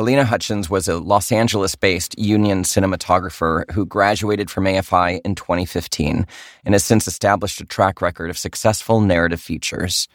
Halyna 0.00 0.24
Hutchins 0.24 0.70
was 0.70 0.88
a 0.88 0.98
Los 0.98 1.30
Angeles 1.30 1.74
based 1.74 2.18
union 2.18 2.62
cinematographer 2.62 3.70
who 3.70 3.84
graduated 3.84 4.50
from 4.50 4.64
AFI 4.64 5.20
in 5.26 5.34
2015 5.34 6.26
and 6.64 6.74
has 6.74 6.82
since 6.82 7.06
established 7.06 7.60
a 7.60 7.66
track 7.66 8.00
record 8.00 8.30
of 8.30 8.38
successful 8.38 9.02
narrative 9.02 9.42
features. 9.42 10.08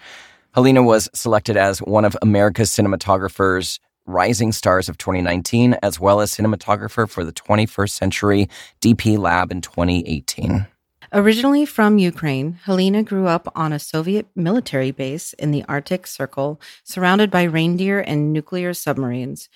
Helena 0.55 0.81
was 0.81 1.07
selected 1.13 1.55
as 1.55 1.83
one 1.83 2.03
of 2.03 2.17
America's 2.23 2.71
cinematographers 2.71 3.77
Rising 4.07 4.51
Stars 4.53 4.89
of 4.89 4.97
2019, 4.97 5.75
as 5.83 5.99
well 5.99 6.19
as 6.19 6.33
cinematographer 6.33 7.07
for 7.07 7.23
the 7.23 7.33
21st 7.33 7.91
Century 7.91 8.49
DP 8.81 9.19
Lab 9.19 9.51
in 9.51 9.61
2018. 9.61 10.65
Originally 11.13 11.65
from 11.65 11.97
Ukraine, 11.97 12.59
Helena 12.63 13.03
grew 13.03 13.27
up 13.27 13.51
on 13.55 13.71
a 13.71 13.79
Soviet 13.79 14.27
military 14.35 14.91
base 14.91 15.33
in 15.33 15.51
the 15.51 15.63
Arctic 15.67 16.07
Circle, 16.07 16.59
surrounded 16.83 17.29
by 17.29 17.43
reindeer 17.43 17.99
and 17.99 18.33
nuclear 18.33 18.73
submarines. 18.73 19.49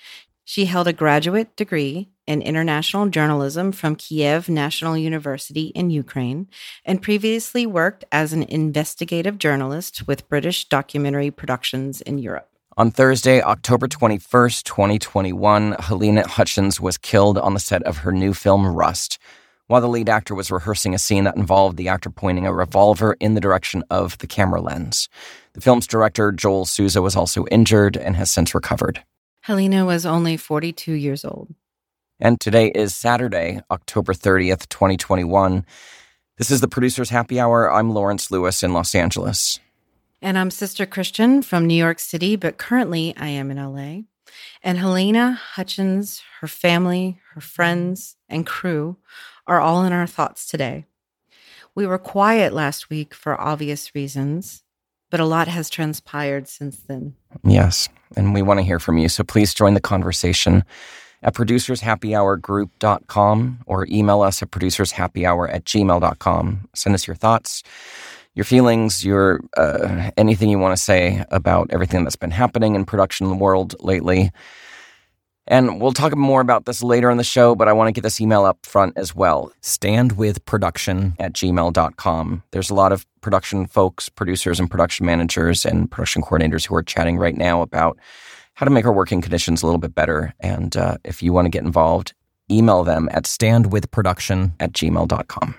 She 0.44 0.64
held 0.64 0.88
a 0.88 0.92
graduate 0.92 1.54
degree 1.56 2.08
in 2.26 2.42
international 2.42 3.08
journalism 3.08 3.72
from 3.72 3.96
Kiev 3.96 4.48
National 4.48 4.96
University 4.96 5.66
in 5.66 5.90
Ukraine 5.90 6.48
and 6.84 7.02
previously 7.02 7.66
worked 7.66 8.04
as 8.10 8.32
an 8.32 8.44
investigative 8.44 9.38
journalist 9.38 10.06
with 10.06 10.28
British 10.28 10.68
documentary 10.68 11.30
productions 11.30 12.00
in 12.00 12.18
Europe. 12.18 12.48
On 12.76 12.90
Thursday, 12.90 13.42
October 13.42 13.88
21st, 13.88 14.62
2021, 14.62 15.72
Helena 15.80 16.26
Hutchins 16.26 16.80
was 16.80 16.96
killed 16.96 17.36
on 17.36 17.54
the 17.54 17.60
set 17.60 17.82
of 17.82 17.98
her 17.98 18.12
new 18.12 18.32
film 18.32 18.66
Rust, 18.66 19.18
while 19.70 19.80
the 19.80 19.88
lead 19.88 20.08
actor 20.08 20.34
was 20.34 20.50
rehearsing 20.50 20.96
a 20.96 20.98
scene 20.98 21.22
that 21.22 21.36
involved 21.36 21.76
the 21.76 21.86
actor 21.86 22.10
pointing 22.10 22.44
a 22.44 22.52
revolver 22.52 23.16
in 23.20 23.34
the 23.34 23.40
direction 23.40 23.84
of 23.88 24.18
the 24.18 24.26
camera 24.26 24.60
lens. 24.60 25.08
The 25.52 25.60
film's 25.60 25.86
director, 25.86 26.32
Joel 26.32 26.64
Souza, 26.64 27.00
was 27.00 27.14
also 27.14 27.46
injured 27.52 27.96
and 27.96 28.16
has 28.16 28.32
since 28.32 28.52
recovered. 28.52 29.04
Helena 29.42 29.84
was 29.84 30.04
only 30.04 30.36
42 30.36 30.94
years 30.94 31.24
old. 31.24 31.54
And 32.18 32.40
today 32.40 32.72
is 32.74 32.96
Saturday, 32.96 33.60
October 33.70 34.12
30th, 34.12 34.68
2021. 34.70 35.64
This 36.36 36.50
is 36.50 36.60
the 36.60 36.66
producer's 36.66 37.10
happy 37.10 37.38
hour. 37.38 37.72
I'm 37.72 37.90
Lawrence 37.90 38.32
Lewis 38.32 38.64
in 38.64 38.72
Los 38.72 38.92
Angeles. 38.96 39.60
And 40.20 40.36
I'm 40.36 40.50
Sister 40.50 40.84
Christian 40.84 41.42
from 41.42 41.68
New 41.68 41.74
York 41.74 42.00
City, 42.00 42.34
but 42.34 42.58
currently 42.58 43.14
I 43.16 43.28
am 43.28 43.52
in 43.52 43.56
LA. 43.56 44.02
And 44.64 44.78
Helena 44.78 45.40
Hutchins, 45.54 46.22
her 46.40 46.48
family, 46.48 47.20
her 47.34 47.40
friends, 47.40 48.16
and 48.28 48.44
crew 48.44 48.96
are 49.50 49.60
all 49.60 49.84
in 49.84 49.92
our 49.92 50.06
thoughts 50.06 50.46
today. 50.46 50.86
We 51.74 51.84
were 51.84 51.98
quiet 51.98 52.52
last 52.52 52.88
week 52.88 53.12
for 53.12 53.38
obvious 53.38 53.92
reasons, 53.96 54.62
but 55.10 55.18
a 55.18 55.24
lot 55.24 55.48
has 55.48 55.68
transpired 55.68 56.46
since 56.46 56.78
then. 56.78 57.16
Yes, 57.42 57.88
and 58.16 58.32
we 58.32 58.42
want 58.42 58.60
to 58.60 58.64
hear 58.64 58.78
from 58.78 58.96
you. 58.96 59.08
So 59.08 59.24
please 59.24 59.52
join 59.52 59.74
the 59.74 59.80
conversation 59.80 60.62
at 61.24 61.34
producershappyhourgroup.com 61.34 63.58
or 63.66 63.88
email 63.90 64.22
us 64.22 64.40
at 64.40 64.52
producershappyhour 64.52 65.52
at 65.52 65.64
gmail.com. 65.64 66.68
Send 66.74 66.94
us 66.94 67.08
your 67.08 67.16
thoughts, 67.16 67.64
your 68.34 68.44
feelings, 68.44 69.04
your 69.04 69.40
uh, 69.56 70.12
anything 70.16 70.48
you 70.48 70.60
want 70.60 70.76
to 70.76 70.82
say 70.82 71.24
about 71.32 71.72
everything 71.72 72.04
that's 72.04 72.14
been 72.14 72.30
happening 72.30 72.76
in 72.76 72.84
production 72.84 73.40
world 73.40 73.74
lately. 73.80 74.30
And 75.46 75.80
we'll 75.80 75.92
talk 75.92 76.16
more 76.16 76.40
about 76.40 76.66
this 76.66 76.82
later 76.82 77.10
in 77.10 77.16
the 77.16 77.24
show, 77.24 77.54
but 77.54 77.66
I 77.66 77.72
want 77.72 77.88
to 77.88 77.92
get 77.92 78.02
this 78.02 78.20
email 78.20 78.44
up 78.44 78.64
front 78.64 78.96
as 78.96 79.14
well. 79.14 79.52
Standwithproduction 79.62 81.16
at 81.18 81.32
gmail.com. 81.32 82.42
There's 82.52 82.70
a 82.70 82.74
lot 82.74 82.92
of 82.92 83.06
production 83.20 83.66
folks, 83.66 84.08
producers, 84.08 84.60
and 84.60 84.70
production 84.70 85.06
managers 85.06 85.64
and 85.64 85.90
production 85.90 86.22
coordinators 86.22 86.66
who 86.66 86.74
are 86.76 86.82
chatting 86.82 87.18
right 87.18 87.36
now 87.36 87.62
about 87.62 87.98
how 88.54 88.64
to 88.64 88.70
make 88.70 88.84
our 88.84 88.92
working 88.92 89.20
conditions 89.20 89.62
a 89.62 89.66
little 89.66 89.80
bit 89.80 89.94
better. 89.94 90.34
And 90.40 90.76
uh, 90.76 90.98
if 91.04 91.22
you 91.22 91.32
want 91.32 91.46
to 91.46 91.50
get 91.50 91.64
involved, 91.64 92.12
email 92.50 92.84
them 92.84 93.08
at 93.12 93.24
standwithproduction 93.24 94.52
at 94.60 94.72
gmail.com. 94.72 95.54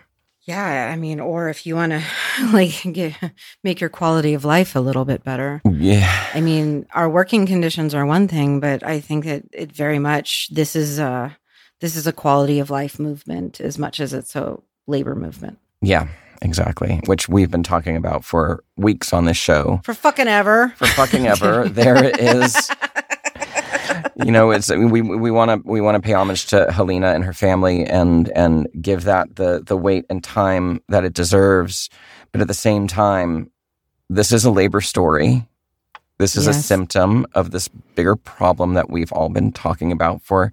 Yeah, 0.52 0.92
I 0.92 0.98
mean, 0.98 1.22
or 1.22 1.48
if 1.48 1.66
you 1.66 1.76
want 1.78 1.94
to 1.94 2.04
like 2.52 2.84
get, 2.92 3.16
make 3.64 3.80
your 3.80 3.89
quality 3.89 4.34
of 4.34 4.44
life 4.44 4.76
a 4.76 4.80
little 4.82 5.06
bit 5.06 5.23
better. 5.23 5.62
Yeah. 5.70 6.30
I 6.34 6.42
mean, 6.42 6.88
our 6.94 7.10
working 7.10 7.45
conditions 7.45 7.95
are 7.95 8.06
one 8.06 8.28
thing, 8.28 8.60
but 8.60 8.84
I 8.84 9.00
think 9.00 9.23
that 9.23 9.44
it 9.54 9.72
very 9.72 9.98
much 9.98 10.50
this 10.52 10.76
is 10.76 11.00
a 11.00 11.38
this 11.80 11.95
is 11.95 12.06
a 12.06 12.11
quality 12.11 12.60
of 12.60 12.70
life 12.70 13.00
movement 13.00 13.61
as 13.61 13.80
much 13.80 14.00
as 14.02 14.14
it's 14.14 14.36
a 14.36 14.58
labor 14.88 15.16
movement. 15.16 15.58
Yeah, 15.82 16.10
exactly. 16.42 17.00
Which 17.06 17.30
we've 17.30 17.50
been 17.50 17.64
talking 17.64 17.95
about 17.95 18.26
for 18.26 18.64
weeks 18.76 19.14
on 19.14 19.23
this 19.26 19.38
show. 19.38 19.80
For 19.86 19.94
fucking 19.94 20.28
ever. 20.28 20.73
For 20.76 20.86
fucking 20.88 21.28
ever. 21.34 21.70
there 21.70 22.04
is 22.20 22.70
you 24.23 24.32
know, 24.32 24.52
it's 24.52 24.70
we 24.70 25.02
we 25.02 25.32
want 25.32 25.49
to 25.52 25.70
we 25.70 25.82
want 25.82 25.95
to 25.95 26.02
pay 26.02 26.14
homage 26.14 26.45
to 26.48 26.71
Helena 26.71 27.14
and 27.14 27.23
her 27.23 27.33
family 27.33 27.86
and 27.86 28.30
and 28.30 28.67
give 28.82 29.04
that 29.04 29.36
the 29.36 29.64
the 29.65 29.77
weight 29.77 30.05
and 30.09 30.23
time 30.23 30.82
that 30.89 31.04
it 31.04 31.14
deserves. 31.14 31.89
But 32.31 32.42
at 32.42 32.48
the 32.48 32.54
same 32.54 32.87
time, 32.87 33.52
this 34.10 34.31
is 34.31 34.45
a 34.45 34.52
labor 34.52 34.81
story. 34.81 35.48
This 36.17 36.36
is 36.36 36.45
yes. 36.45 36.58
a 36.58 36.61
symptom 36.61 37.26
of 37.33 37.52
this 37.52 37.67
bigger 37.67 38.15
problem 38.15 38.76
that 38.76 38.89
we've 38.89 39.11
all 39.11 39.30
been 39.30 39.52
talking 39.52 39.92
about 39.92 40.21
for 40.21 40.52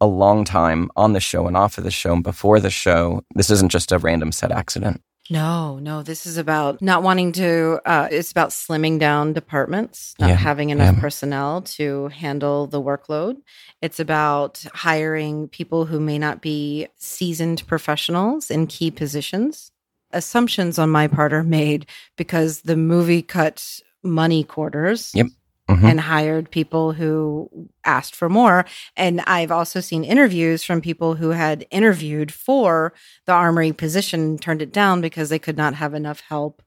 a 0.00 0.06
long 0.06 0.44
time 0.44 0.90
on 0.96 1.12
the 1.12 1.20
show 1.20 1.46
and 1.46 1.56
off 1.56 1.78
of 1.78 1.84
the 1.84 1.90
show 1.90 2.12
and 2.12 2.22
before 2.22 2.60
the 2.60 2.70
show. 2.70 3.22
This 3.34 3.50
isn't 3.50 3.70
just 3.70 3.92
a 3.92 3.98
random 3.98 4.32
set 4.32 4.50
accident. 4.50 5.02
No, 5.30 5.78
no, 5.78 6.02
this 6.02 6.24
is 6.24 6.38
about 6.38 6.80
not 6.80 7.02
wanting 7.02 7.32
to, 7.32 7.80
uh, 7.84 8.08
it's 8.10 8.30
about 8.30 8.50
slimming 8.50 8.98
down 8.98 9.34
departments, 9.34 10.14
not 10.18 10.30
yeah, 10.30 10.36
having 10.36 10.70
enough 10.70 10.94
yeah. 10.94 11.00
personnel 11.00 11.62
to 11.62 12.08
handle 12.08 12.66
the 12.66 12.80
workload. 12.80 13.36
It's 13.82 14.00
about 14.00 14.64
hiring 14.72 15.48
people 15.48 15.84
who 15.84 16.00
may 16.00 16.18
not 16.18 16.40
be 16.40 16.88
seasoned 16.96 17.66
professionals 17.66 18.50
in 18.50 18.66
key 18.66 18.90
positions. 18.90 19.70
Assumptions 20.12 20.78
on 20.78 20.88
my 20.88 21.06
part 21.08 21.34
are 21.34 21.44
made 21.44 21.86
because 22.16 22.62
the 22.62 22.76
movie 22.76 23.20
cut 23.20 23.80
money 24.02 24.44
quarters. 24.44 25.12
Yep 25.14 25.26
mm-hmm. 25.68 25.84
and 25.84 26.00
hired 26.00 26.50
people 26.50 26.92
who 26.92 27.48
asked 27.84 28.14
for 28.14 28.28
more. 28.28 28.64
And 28.96 29.20
I've 29.22 29.50
also 29.50 29.80
seen 29.80 30.04
interviews 30.04 30.62
from 30.62 30.80
people 30.80 31.14
who 31.14 31.30
had 31.30 31.66
interviewed 31.70 32.32
for 32.32 32.92
the 33.26 33.32
armory 33.32 33.72
position, 33.72 34.38
turned 34.38 34.62
it 34.62 34.72
down 34.72 35.00
because 35.00 35.28
they 35.28 35.38
could 35.38 35.56
not 35.56 35.74
have 35.74 35.94
enough 35.94 36.20
help. 36.20 36.62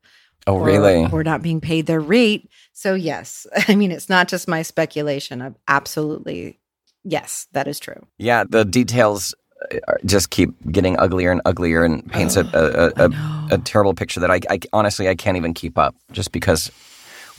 Oh, 0.47 0.55
or, 0.55 0.65
really? 0.65 1.07
Or 1.11 1.23
not 1.23 1.41
being 1.41 1.61
paid 1.61 1.85
their 1.85 1.99
rate. 1.99 2.49
So, 2.73 2.95
yes, 2.95 3.45
I 3.67 3.75
mean, 3.75 3.91
it's 3.91 4.09
not 4.09 4.27
just 4.27 4.47
my 4.47 4.61
speculation. 4.61 5.41
I'm 5.41 5.55
absolutely, 5.67 6.59
yes, 7.03 7.47
that 7.53 7.67
is 7.67 7.79
true. 7.79 8.07
Yeah, 8.17 8.43
the 8.47 8.65
details 8.65 9.35
uh, 9.87 9.93
just 10.05 10.31
keep 10.31 10.49
getting 10.71 10.97
uglier 10.99 11.31
and 11.31 11.41
uglier 11.45 11.83
and 11.83 12.11
paints 12.11 12.35
oh, 12.35 12.49
a, 12.53 12.57
a, 12.57 13.05
a, 13.05 13.49
a, 13.51 13.57
terrible 13.59 13.93
picture 13.93 14.19
that 14.19 14.31
I, 14.31 14.39
I, 14.49 14.59
honestly 14.73 15.07
I 15.07 15.13
can't 15.13 15.37
even 15.37 15.53
keep 15.53 15.77
up 15.77 15.95
just 16.11 16.31
because 16.31 16.71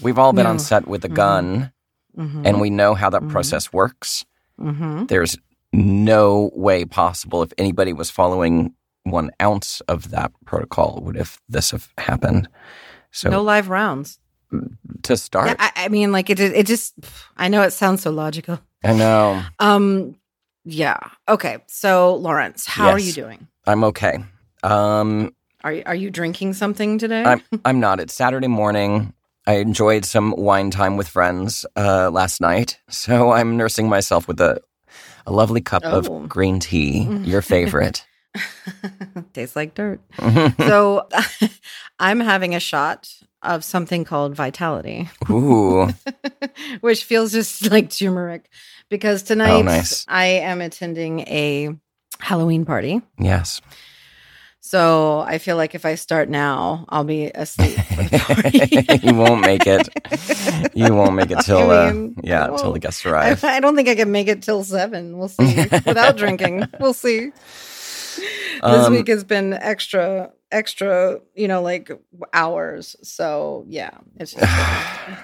We've 0.01 0.19
all 0.19 0.33
been 0.33 0.47
on 0.47 0.59
set 0.59 0.87
with 0.87 1.05
a 1.05 1.09
mm-hmm. 1.09 1.15
gun 1.15 1.73
mm-hmm. 2.17 2.47
and 2.47 2.61
we 2.61 2.71
know 2.71 2.95
how 2.95 3.11
that 3.11 3.23
mm-hmm. 3.23 3.31
process 3.31 3.73
works. 3.73 4.25
Mm-hmm. 4.61 5.07
There's 5.07 5.37
no 5.73 6.51
way 6.55 6.85
possible 6.85 7.43
if 7.43 7.53
anybody 7.59 7.93
was 7.93 8.11
following 8.11 8.75
one 9.05 9.31
ounce 9.41 9.81
of 9.83 10.11
that 10.11 10.33
protocol 10.45 11.01
would 11.03 11.17
if 11.17 11.41
this 11.49 11.71
have 11.71 11.89
happened. 11.99 12.49
So 13.11 13.31
no 13.31 13.43
live 13.43 13.69
rounds 13.69 14.19
to 15.03 15.17
start. 15.17 15.49
Yeah, 15.49 15.57
I, 15.59 15.85
I, 15.85 15.89
mean, 15.89 16.13
like 16.13 16.31
it. 16.31 16.41
It 16.41 16.67
just. 16.67 16.95
I 17.37 17.49
know 17.49 17.63
it 17.63 17.73
sounds 17.73 18.03
so 18.03 18.11
logical. 18.11 18.61
I 18.85 18.93
know. 18.93 19.43
Um. 19.59 20.17
Yeah. 20.65 20.99
Okay. 21.29 21.59
So, 21.67 22.15
Lawrence, 22.17 22.67
how 22.67 22.87
yes, 22.87 22.95
are 22.95 23.01
you 23.01 23.13
doing? 23.13 23.47
I'm 23.67 23.85
okay. 23.85 24.25
Um. 24.63 25.35
Are 25.65 25.77
Are 25.87 25.95
you 25.95 26.11
drinking 26.11 26.55
something 26.55 26.99
today? 26.99 27.25
I'm. 27.25 27.43
I'm 27.65 27.81
not. 27.81 28.01
It's 28.01 28.15
Saturday 28.15 28.49
morning. 28.49 29.13
I 29.47 29.55
enjoyed 29.55 30.05
some 30.05 30.35
wine 30.37 30.71
time 30.71 30.97
with 30.97 31.09
friends 31.09 31.67
uh, 31.77 32.11
last 32.11 32.41
night, 32.41 32.79
so 32.89 33.33
I'm 33.33 33.57
nursing 33.57 33.89
myself 33.89 34.29
with 34.29 34.41
a, 34.41 34.61
a 35.27 35.33
lovely 35.33 35.61
cup 35.61 35.83
oh. 35.85 35.99
of 35.99 36.29
green 36.29 36.61
tea, 36.61 37.03
your 37.25 37.43
favorite. 37.43 38.07
Tastes 39.35 39.57
like 39.57 39.75
dirt. 39.75 40.01
so 40.59 41.07
I'm 41.99 42.21
having 42.21 42.55
a 42.55 42.61
shot 42.61 43.13
of 43.43 43.65
something 43.65 44.05
called 44.05 44.35
Vitality. 44.35 45.11
Ooh. 45.29 45.89
Which 46.81 47.05
feels 47.05 47.33
just 47.33 47.71
like 47.71 47.91
turmeric 47.91 48.49
because 48.89 49.23
tonight 49.23 49.51
oh, 49.51 49.63
nice. 49.63 50.07
I 50.09 50.27
am 50.27 50.61
attending 50.61 51.21
a 51.21 51.77
Halloween 52.21 52.65
party. 52.65 53.03
Yes. 53.19 53.61
So 54.65 55.19
I 55.27 55.39
feel 55.39 55.57
like 55.57 55.75
if 55.75 55.85
I 55.85 55.97
start 55.97 56.29
now, 56.29 56.85
I'll 56.89 57.03
be 57.03 57.27
asleep. 57.27 57.77
you 59.03 59.13
won't 59.13 59.41
make 59.41 59.67
it. 59.67 59.89
You 60.73 60.95
won't 60.95 61.17
make 61.17 61.33
it 61.33 61.41
till 61.41 61.73
I 61.73 61.89
uh, 61.89 61.93
mean, 61.93 62.15
uh, 62.17 62.21
yeah, 62.23 62.49
well, 62.49 62.59
till 62.59 62.73
the 62.73 62.79
guests 62.79 63.05
arrive. 63.05 63.43
I, 63.43 63.57
I, 63.57 63.61
don't 63.61 63.75
think 63.75 63.89
I 63.89 63.97
can 63.97 64.13
make 64.13 64.29
it 64.29 64.41
till 64.41 64.63
seven. 64.63 65.19
We'll 65.19 65.29
see. 65.29 65.57
Without 65.85 66.17
drinking, 66.17 66.69
we'll 66.79 66.95
see. 66.95 67.33
Um, 68.63 68.73
this 68.73 68.91
week 68.91 69.09
has 69.09 69.25
been 69.25 69.53
extra, 69.53 70.31
extra. 70.53 71.19
You 71.35 71.49
know, 71.49 71.61
like 71.61 71.91
hours. 72.33 72.95
So 73.03 73.65
yeah, 73.67 73.99
it's 74.17 74.33
just. 74.33 74.47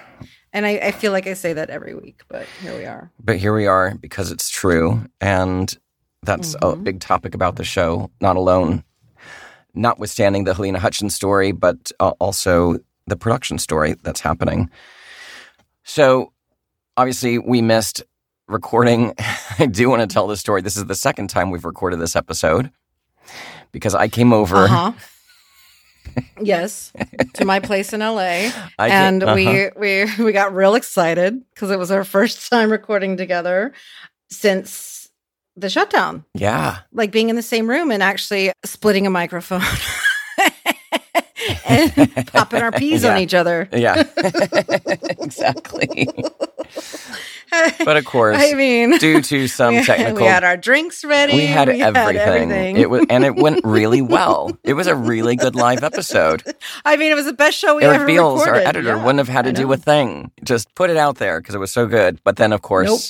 And 0.51 0.65
I, 0.65 0.79
I 0.79 0.91
feel 0.91 1.11
like 1.11 1.27
I 1.27 1.35
say 1.35 1.53
that 1.53 1.69
every 1.69 1.93
week, 1.93 2.23
but 2.27 2.47
here 2.63 2.75
we 2.75 2.83
are. 2.83 3.11
But 3.23 3.37
here 3.37 3.53
we 3.53 3.67
are 3.67 3.93
because 3.93 4.31
it's 4.31 4.49
true. 4.49 5.05
And 5.21 5.71
that's 6.23 6.55
a 6.55 6.73
Mhm. 6.73 6.83
big 6.83 6.99
topic 6.99 7.35
about 7.35 7.55
the 7.55 7.63
show, 7.63 8.09
not 8.19 8.35
alone, 8.35 8.83
notwithstanding 9.73 10.43
the 10.43 10.53
Helena 10.53 10.79
Hutchins 10.79 11.15
story, 11.15 11.51
but 11.51 11.91
uh, 11.99 12.13
also 12.19 12.77
the 13.07 13.15
production 13.15 13.57
story 13.57 13.95
that's 14.03 14.21
happening. 14.21 14.69
So 15.83 16.33
obviously, 16.97 17.39
we 17.39 17.61
missed 17.61 18.03
recording. 18.47 19.13
I 19.59 19.65
do 19.65 19.89
want 19.89 20.01
to 20.01 20.07
tell 20.07 20.27
this 20.27 20.39
story. 20.39 20.61
This 20.61 20.77
is 20.77 20.85
the 20.85 20.95
second 20.95 21.29
time 21.29 21.51
we've 21.51 21.65
recorded 21.65 21.99
this 21.99 22.15
episode 22.15 22.71
because 23.71 23.95
I 23.95 24.07
came 24.07 24.33
over. 24.33 24.57
Uh-huh. 24.57 24.91
yes, 26.41 26.91
to 27.33 27.45
my 27.45 27.59
place 27.59 27.93
in 27.93 27.99
LA. 27.99 28.51
I 28.79 28.89
and 28.89 29.23
uh-huh. 29.23 29.35
we 29.35 29.69
we 29.75 30.23
we 30.23 30.31
got 30.31 30.53
real 30.53 30.75
excited 30.75 31.41
because 31.53 31.71
it 31.71 31.79
was 31.79 31.91
our 31.91 32.03
first 32.03 32.49
time 32.49 32.71
recording 32.71 33.17
together 33.17 33.73
since 34.29 34.98
the 35.61 35.69
shutdown. 35.69 36.25
yeah. 36.33 36.79
Like 36.93 37.11
being 37.11 37.29
in 37.29 37.35
the 37.35 37.41
same 37.41 37.69
room 37.69 37.91
and 37.91 38.03
actually 38.03 38.51
splitting 38.65 39.07
a 39.07 39.09
microphone 39.09 39.61
and 41.65 42.27
popping 42.27 42.61
our 42.61 42.71
peas 42.71 43.05
on 43.05 43.17
each 43.17 43.33
other. 43.33 43.69
Yeah. 43.71 44.03
exactly. 45.19 46.07
But 47.83 47.97
of 47.97 48.05
course, 48.05 48.37
I 48.39 48.53
mean, 48.53 48.99
due 48.99 49.21
to 49.23 49.47
some 49.47 49.75
we, 49.75 49.83
technical 49.83 50.17
we 50.17 50.23
had 50.25 50.43
our 50.43 50.55
drinks 50.55 51.03
ready. 51.03 51.33
we 51.33 51.47
had 51.47 51.67
everything. 51.67 52.17
everything. 52.17 52.77
It 52.77 52.91
was 52.91 53.05
and 53.09 53.25
it 53.25 53.35
went 53.37 53.61
really 53.63 54.03
well. 54.03 54.55
It 54.63 54.73
was 54.73 54.85
a 54.85 54.95
really 54.95 55.35
good 55.35 55.55
live 55.55 55.83
episode. 55.83 56.43
I 56.85 56.95
mean, 56.95 57.11
it 57.11 57.15
was 57.15 57.25
the 57.25 57.33
best 57.33 57.57
show 57.57 57.75
we 57.77 57.83
Eric 57.83 57.95
ever 57.95 58.05
Beals, 58.05 58.45
our 58.45 58.53
editor, 58.55 58.89
Yeah, 58.89 58.97
wouldn't 59.03 59.17
have 59.17 59.29
had 59.29 59.45
to 59.45 59.53
do 59.53 59.71
a 59.73 59.77
thing. 59.77 60.31
Just 60.43 60.73
put 60.75 60.91
it 60.91 60.97
out 60.97 61.17
there 61.17 61.41
because 61.41 61.55
it 61.55 61.59
was 61.59 61.71
so 61.71 61.87
good. 61.87 62.19
But 62.23 62.35
then, 62.35 62.53
of 62.53 62.61
course, 62.61 62.87
Nope. 62.87 63.01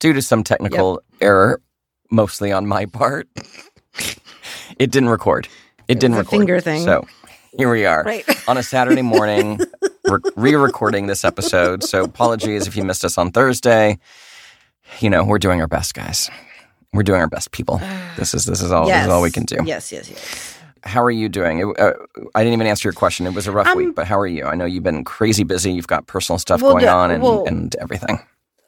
due 0.00 0.12
to 0.14 0.22
some 0.22 0.42
technical 0.44 1.02
error, 1.20 1.60
mostly 2.10 2.52
on 2.52 2.66
my 2.66 2.86
part, 2.86 3.28
it 4.78 4.90
didn't 4.90 5.08
record. 5.08 5.48
It, 5.88 6.00
didn't 6.00 6.16
was 6.16 6.18
a 6.18 6.22
record. 6.24 6.30
finger 6.30 6.60
thing. 6.60 6.82
So 6.84 7.06
here 7.56 7.70
we 7.70 7.86
are 7.86 8.02
Right. 8.04 8.24
on 8.48 8.58
a 8.58 8.62
Saturday 8.62 9.02
morning, 9.14 9.58
re 10.36 10.54
recording 10.54 11.06
this 11.06 11.24
episode. 11.24 11.82
So 11.82 12.04
apologies 12.04 12.66
if 12.66 12.76
you 12.76 12.84
missed 12.84 13.04
us 13.04 13.16
on 13.18 13.30
Thursday. 13.32 13.98
You 15.00 15.10
know, 15.10 15.24
we're 15.24 15.38
doing 15.38 15.60
our 15.60 15.66
best, 15.68 15.94
guys. 15.94 16.30
We're 16.94 17.02
doing 17.02 17.20
our 17.20 17.26
best, 17.28 17.52
people. 17.52 17.80
This 18.16 18.32
is 18.34 18.46
this 18.46 18.62
is 18.62 18.72
all 18.72 18.86
this 18.86 19.02
is 19.02 19.08
all 19.08 19.20
we 19.22 19.30
can 19.30 19.44
do. 19.44 19.56
Yes, 19.64 19.92
yes, 19.92 20.08
yes. 20.10 20.54
How 20.84 21.02
are 21.02 21.10
you 21.10 21.28
doing? 21.28 21.58
It, 21.58 21.80
uh, 21.80 21.92
I 22.34 22.40
didn't 22.42 22.54
even 22.54 22.66
answer 22.66 22.86
your 22.88 22.94
question. 22.94 23.26
It 23.26 23.34
was 23.34 23.46
a 23.46 23.52
rough 23.52 23.66
Um, 23.66 23.76
week, 23.76 23.94
but 23.94 24.06
how 24.06 24.18
are 24.18 24.26
you? 24.26 24.44
I 24.46 24.54
know 24.54 24.64
you've 24.64 24.84
been 24.84 25.04
crazy 25.04 25.44
busy. 25.44 25.72
You've 25.72 25.88
got 25.88 26.06
personal 26.06 26.38
stuff 26.38 26.62
Well, 26.62 26.72
going 26.72 26.88
on 26.88 27.10
and, 27.10 27.22
well- 27.22 27.44
and 27.46 27.74
everything. 27.80 28.20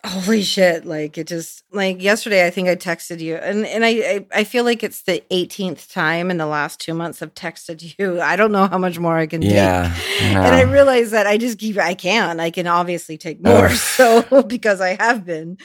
Holy 0.05 0.43
shit! 0.43 0.87
Like 0.87 1.19
it 1.19 1.27
just 1.27 1.63
like 1.73 2.03
yesterday. 2.03 2.47
I 2.47 2.51
think 2.51 2.69
I 2.69 2.77
texted 2.77 3.21
you, 3.21 3.37
and 3.37 3.67
and 3.67 3.85
I 3.85 4.27
I, 4.35 4.45
feel 4.45 4.65
like 4.65 4.83
it's 4.83 5.03
the 5.03 5.23
18th 5.31 5.93
time 5.93 6.31
in 6.31 6.39
the 6.39 6.47
last 6.47 6.81
two 6.81 6.95
months 6.95 7.21
I've 7.21 7.35
texted 7.35 7.99
you. 7.99 8.21
I 8.21 8.37
don't 8.37 8.53
know 8.53 8.67
how 8.67 8.79
much 8.79 8.99
more 8.99 9.17
I 9.19 9.27
can 9.27 9.43
Yeah, 9.43 9.95
take. 9.95 10.35
Know. 10.35 10.43
And 10.43 10.55
I 10.55 10.63
realize 10.63 11.11
that 11.11 11.27
I 11.27 11.37
just 11.37 11.59
keep. 11.59 11.77
I 11.77 11.95
can. 11.95 12.41
I 12.41 12.51
can 12.51 12.67
obviously 12.67 13.19
take 13.19 13.45
more. 13.45 13.67
Ugh. 13.67 13.71
So 13.73 14.43
because 14.47 14.81
I 14.81 14.97
have 15.01 15.27
been, 15.27 15.59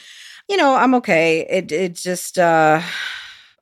you 0.49 0.57
know, 0.57 0.75
I'm 0.75 0.95
okay. 0.95 1.45
It 1.49 1.71
it 1.71 1.95
just. 1.95 2.37
uh 2.37 2.81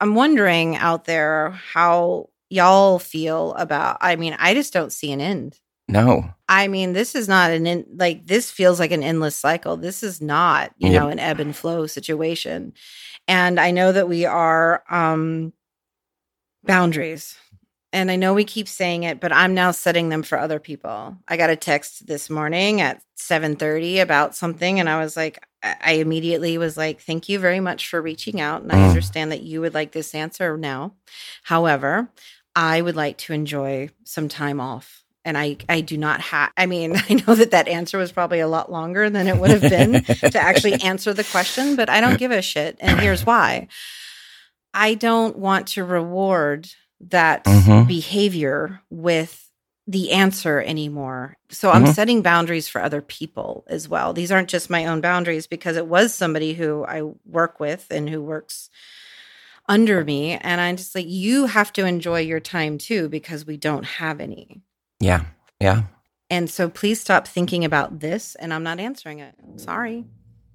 I'm 0.02 0.16
wondering 0.16 0.76
out 0.76 1.06
there 1.06 1.52
how 1.52 2.30
y'all 2.50 3.00
feel 3.00 3.54
about. 3.54 3.98
I 4.02 4.18
mean, 4.18 4.36
I 4.38 4.54
just 4.54 4.74
don't 4.74 4.92
see 4.92 5.12
an 5.14 5.22
end. 5.22 5.60
No. 5.88 6.30
I 6.50 6.68
mean, 6.68 6.94
this 6.94 7.16
is 7.16 7.28
not 7.28 7.52
an 7.52 7.66
in, 7.66 7.86
like 7.96 8.26
this 8.28 8.52
feels 8.52 8.80
like 8.80 8.92
an 8.92 9.04
endless 9.04 9.36
cycle. 9.36 9.78
This 9.78 10.04
is 10.04 10.22
not, 10.22 10.72
you 10.78 10.92
Yep. 10.92 11.02
know, 11.02 11.10
an 11.10 11.20
ebb 11.20 11.40
and 11.40 11.56
flow 11.56 11.88
situation. 11.88 12.74
And 13.28 13.60
I 13.60 13.72
know 13.72 13.92
that 13.92 14.10
we 14.10 14.26
are 14.26 14.84
um 14.90 15.54
boundaries. 16.64 17.36
And 17.92 18.10
I 18.10 18.16
know 18.16 18.34
we 18.34 18.44
keep 18.44 18.68
saying 18.68 19.04
it, 19.04 19.20
but 19.20 19.32
I'm 19.32 19.54
now 19.54 19.72
setting 19.72 20.10
them 20.10 20.24
for 20.24 20.40
other 20.40 20.60
people. 20.60 21.16
I 21.28 21.38
got 21.38 21.52
a 21.52 21.56
text 21.56 22.08
this 22.08 22.30
morning 22.30 22.82
at 22.82 23.02
7:30 23.16 24.00
about 24.00 24.36
something 24.36 24.80
and 24.80 24.90
I 24.90 25.00
was 25.00 25.16
like 25.16 25.44
I 25.64 25.94
immediately 25.94 26.58
was 26.58 26.76
like, 26.78 27.02
"Thank 27.02 27.30
you 27.30 27.40
very 27.40 27.60
much 27.60 27.88
for 27.88 28.02
reaching 28.02 28.42
out 28.42 28.64
and 28.64 28.72
I 28.72 28.78
Mm. 28.78 28.90
understand 28.90 29.32
that 29.32 29.44
you 29.44 29.62
would 29.62 29.74
like 29.76 29.92
this 29.94 30.16
answer 30.16 30.58
now. 30.58 30.94
However, 31.44 32.10
I 32.56 32.82
would 32.82 32.96
like 32.96 33.18
to 33.20 33.34
enjoy 33.34 33.90
some 34.04 34.28
time 34.28 34.60
off. 34.60 35.03
And 35.26 35.38
I, 35.38 35.58
I 35.70 35.82
do 35.82 35.98
not 35.98 36.20
have, 36.22 36.52
I 36.58 36.66
mean, 36.66 36.96
I 37.10 37.14
know 37.26 37.36
that 37.36 37.52
that 37.52 37.68
answer 37.68 37.98
was 37.98 38.12
probably 38.12 38.40
a 38.40 38.48
lot 38.48 38.72
longer 38.72 39.10
than 39.10 39.28
it 39.28 39.38
would 39.38 39.52
have 39.52 39.70
been 39.70 40.04
to 40.32 40.40
actually 40.40 40.80
answer 40.82 41.14
the 41.14 41.24
question, 41.24 41.76
but 41.76 41.90
I 41.90 42.02
don't 42.02 42.18
give 42.20 42.32
a 42.32 42.42
shit. 42.42 42.78
And 42.80 43.00
here's 43.00 43.26
why 43.26 43.68
I 44.74 44.96
don't 44.96 45.38
want 45.38 45.68
to 45.70 45.84
reward 45.84 46.68
that 47.00 47.44
Mhm. 47.46 47.88
behavior 47.88 48.82
with 48.90 49.40
the 49.86 50.12
answer 50.12 50.62
anymore. 50.62 51.36
So 51.50 51.70
I'm 51.70 51.84
Mhm. 51.84 51.94
setting 51.94 52.22
boundaries 52.22 52.70
for 52.70 52.82
other 52.82 53.02
people 53.02 53.66
as 53.68 53.90
well. 53.90 54.14
These 54.14 54.32
aren't 54.32 54.50
just 54.50 54.70
my 54.70 54.86
own 54.86 55.02
boundaries 55.02 55.46
because 55.46 55.76
it 55.76 55.88
was 55.88 56.14
somebody 56.16 56.54
who 56.54 56.86
I 56.86 57.02
work 57.26 57.60
with 57.60 57.86
and 57.92 58.10
who 58.10 58.22
works 58.22 58.70
under 59.68 60.04
me. 60.04 60.38
And 60.40 60.60
I'm 60.62 60.78
just 60.78 60.96
like, 60.96 61.06
you 61.08 61.46
have 61.48 61.74
to 61.74 61.86
enjoy 61.86 62.22
your 62.22 62.40
time 62.40 62.78
too 62.78 63.10
because 63.10 63.46
we 63.46 63.58
don't 63.58 63.86
have 63.86 64.20
any. 64.22 64.62
Yeah. 65.04 65.26
Yeah. 65.60 65.84
And 66.30 66.50
so 66.50 66.70
please 66.70 67.00
stop 67.00 67.28
thinking 67.28 67.66
about 67.66 68.00
this. 68.00 68.36
And 68.36 68.54
I'm 68.54 68.64
not 68.64 68.80
answering 68.80 69.20
it. 69.20 69.36
Sorry. 69.58 70.06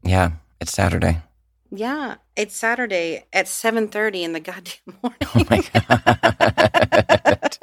Yeah. 0.02 0.32
It's 0.60 0.72
Saturday. 0.72 1.22
Yeah, 1.70 2.14
it's 2.34 2.56
Saturday 2.56 3.26
at 3.32 3.44
7:30 3.46 4.22
in 4.22 4.32
the 4.32 4.40
goddamn 4.40 4.72
morning. 5.02 5.18
Oh 5.34 5.44
my 5.50 5.62
god. 7.42 7.58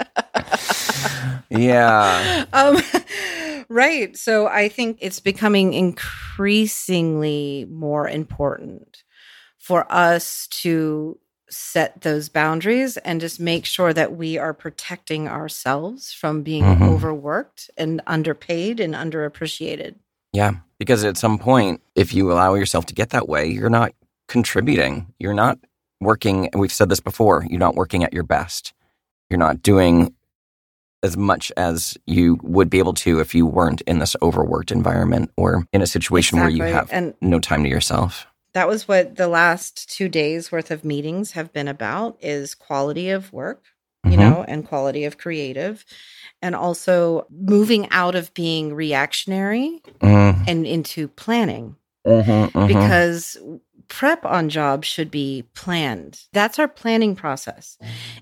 yeah. 1.49 2.45
um, 2.53 2.77
right. 3.69 4.15
So 4.15 4.45
I 4.47 4.69
think 4.69 4.99
it's 5.01 5.19
becoming 5.19 5.73
increasingly 5.73 7.65
more 7.69 8.07
important 8.07 9.03
for 9.57 9.91
us 9.91 10.45
to 10.61 11.17
set 11.49 12.01
those 12.01 12.27
boundaries 12.29 12.97
and 12.97 13.21
just 13.21 13.39
make 13.39 13.65
sure 13.65 13.93
that 13.93 14.15
we 14.15 14.37
are 14.37 14.53
protecting 14.53 15.27
ourselves 15.27 16.11
from 16.11 16.41
being 16.41 16.63
Mhm. 16.63 16.81
overworked 16.81 17.69
and 17.77 18.01
underpaid 18.07 18.79
and 18.79 18.95
underappreciated. 18.95 19.95
Yeah. 20.33 20.53
Because 20.79 21.03
at 21.03 21.17
some 21.17 21.37
point, 21.37 21.81
if 21.95 22.13
you 22.13 22.31
allow 22.31 22.55
yourself 22.55 22.85
to 22.87 22.93
get 22.93 23.11
that 23.11 23.29
way, 23.29 23.47
you're 23.47 23.69
not 23.69 23.93
contributing. 24.27 25.07
You're 25.19 25.33
not 25.35 25.59
working. 26.01 26.49
We've 26.53 26.73
said 26.73 26.89
this 26.89 26.99
before. 26.99 27.45
You're 27.49 27.59
not 27.59 27.75
working 27.75 28.03
at 28.03 28.13
your 28.13 28.23
best. 28.23 28.73
You're 29.29 29.39
not 29.39 29.61
doing 29.61 30.13
as 31.03 31.15
much 31.15 31.51
as 31.55 31.95
you 32.07 32.39
would 32.41 32.69
be 32.69 32.79
able 32.79 32.93
to 32.95 33.19
if 33.19 33.35
you 33.35 33.45
weren't 33.45 33.81
in 33.81 33.99
this 33.99 34.15
overworked 34.21 34.71
environment 34.71 35.31
or 35.37 35.67
in 35.71 35.81
a 35.83 35.87
situation 35.87 36.39
where 36.39 36.49
you 36.49 36.63
have 36.63 36.89
and 36.91 37.13
no 37.21 37.39
time 37.39 37.63
to 37.63 37.69
yourself. 37.69 38.25
That 38.55 38.67
was 38.67 38.87
what 38.87 39.15
the 39.17 39.27
last 39.27 39.89
two 39.91 40.09
days 40.09 40.51
worth 40.51 40.71
of 40.71 40.83
meetings 40.85 41.31
have 41.33 41.53
been 41.53 41.67
about 41.67 42.17
is 42.21 42.55
quality 42.55 43.09
of 43.11 43.31
work 43.31 43.63
you 44.05 44.11
Mhm. 44.11 44.17
know 44.19 44.45
and 44.47 44.67
quality 44.67 45.03
of 45.05 45.17
creative 45.17 45.85
and 46.41 46.55
also 46.55 47.27
moving 47.29 47.87
out 47.91 48.15
of 48.15 48.33
being 48.33 48.73
reactionary 48.73 49.81
Mm, 50.01 50.47
and 50.47 50.65
into 50.65 51.07
planning 51.07 51.75
mhm, 52.07 52.51
mhm. 52.51 52.67
because 52.67 53.37
prep 53.87 54.25
on 54.25 54.49
jobs 54.49 54.87
should 54.87 55.11
be 55.11 55.43
planned 55.53 56.21
that's 56.33 56.57
our 56.59 56.67
planning 56.67 57.15
process 57.15 57.77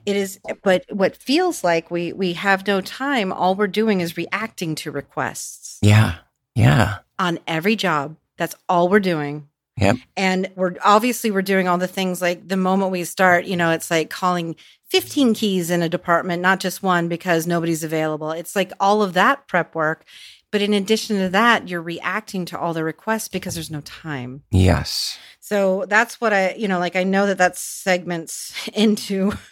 it 0.05 0.15
is 0.17 0.39
but 0.63 0.83
what 0.89 1.15
feels 1.15 1.63
like 1.63 1.89
we 1.91 2.11
we 2.13 2.33
have 2.33 2.67
no 2.67 2.81
time 2.81 3.31
all 3.31 3.55
we're 3.55 3.67
doing 3.67 4.01
is 4.01 4.17
reacting 4.17 4.75
to 4.75 4.91
requests 4.91 5.79
yeah. 5.81 6.15
Yeah. 6.55 6.99
on 7.19 7.39
every 7.47 7.75
job. 7.75 8.15
That's 8.37 8.55
all 8.69 8.87
we're 8.89 8.99
doing. 8.99 9.47
Yep. 9.77 9.97
And 10.15 10.51
we're 10.55 10.75
obviously 10.83 11.31
we're 11.31 11.41
doing 11.41 11.67
all 11.67 11.77
the 11.77 11.87
things 11.87 12.21
like 12.21 12.47
the 12.47 12.57
moment 12.57 12.91
we 12.91 13.03
start, 13.03 13.45
you 13.45 13.57
know, 13.57 13.71
it's 13.71 13.89
like 13.89 14.09
calling 14.09 14.55
15 14.89 15.33
keys 15.33 15.71
in 15.71 15.81
a 15.81 15.89
department, 15.89 16.41
not 16.41 16.59
just 16.59 16.83
one 16.83 17.07
because 17.07 17.47
nobody's 17.47 17.83
available. 17.83 18.31
It's 18.31 18.55
like 18.55 18.71
all 18.79 19.01
of 19.01 19.13
that 19.13 19.47
prep 19.47 19.73
work. 19.73 20.05
But 20.51 20.61
in 20.61 20.75
addition 20.75 21.17
to 21.17 21.29
that, 21.29 21.67
you're 21.67 21.81
reacting 21.81 22.45
to 22.45 22.59
all 22.59 22.75
the 22.75 22.83
requests 22.83 23.27
because 23.27 23.55
there's 23.55 23.71
no 23.71 23.81
time. 23.81 24.43
Yes. 24.51 25.17
So 25.39 25.85
that's 25.87 26.21
what 26.21 26.31
I, 26.31 26.53
you 26.53 26.67
know, 26.67 26.77
like 26.77 26.95
I 26.95 27.03
know 27.03 27.25
that 27.25 27.39
that 27.39 27.57
segments 27.57 28.53
into 28.73 29.33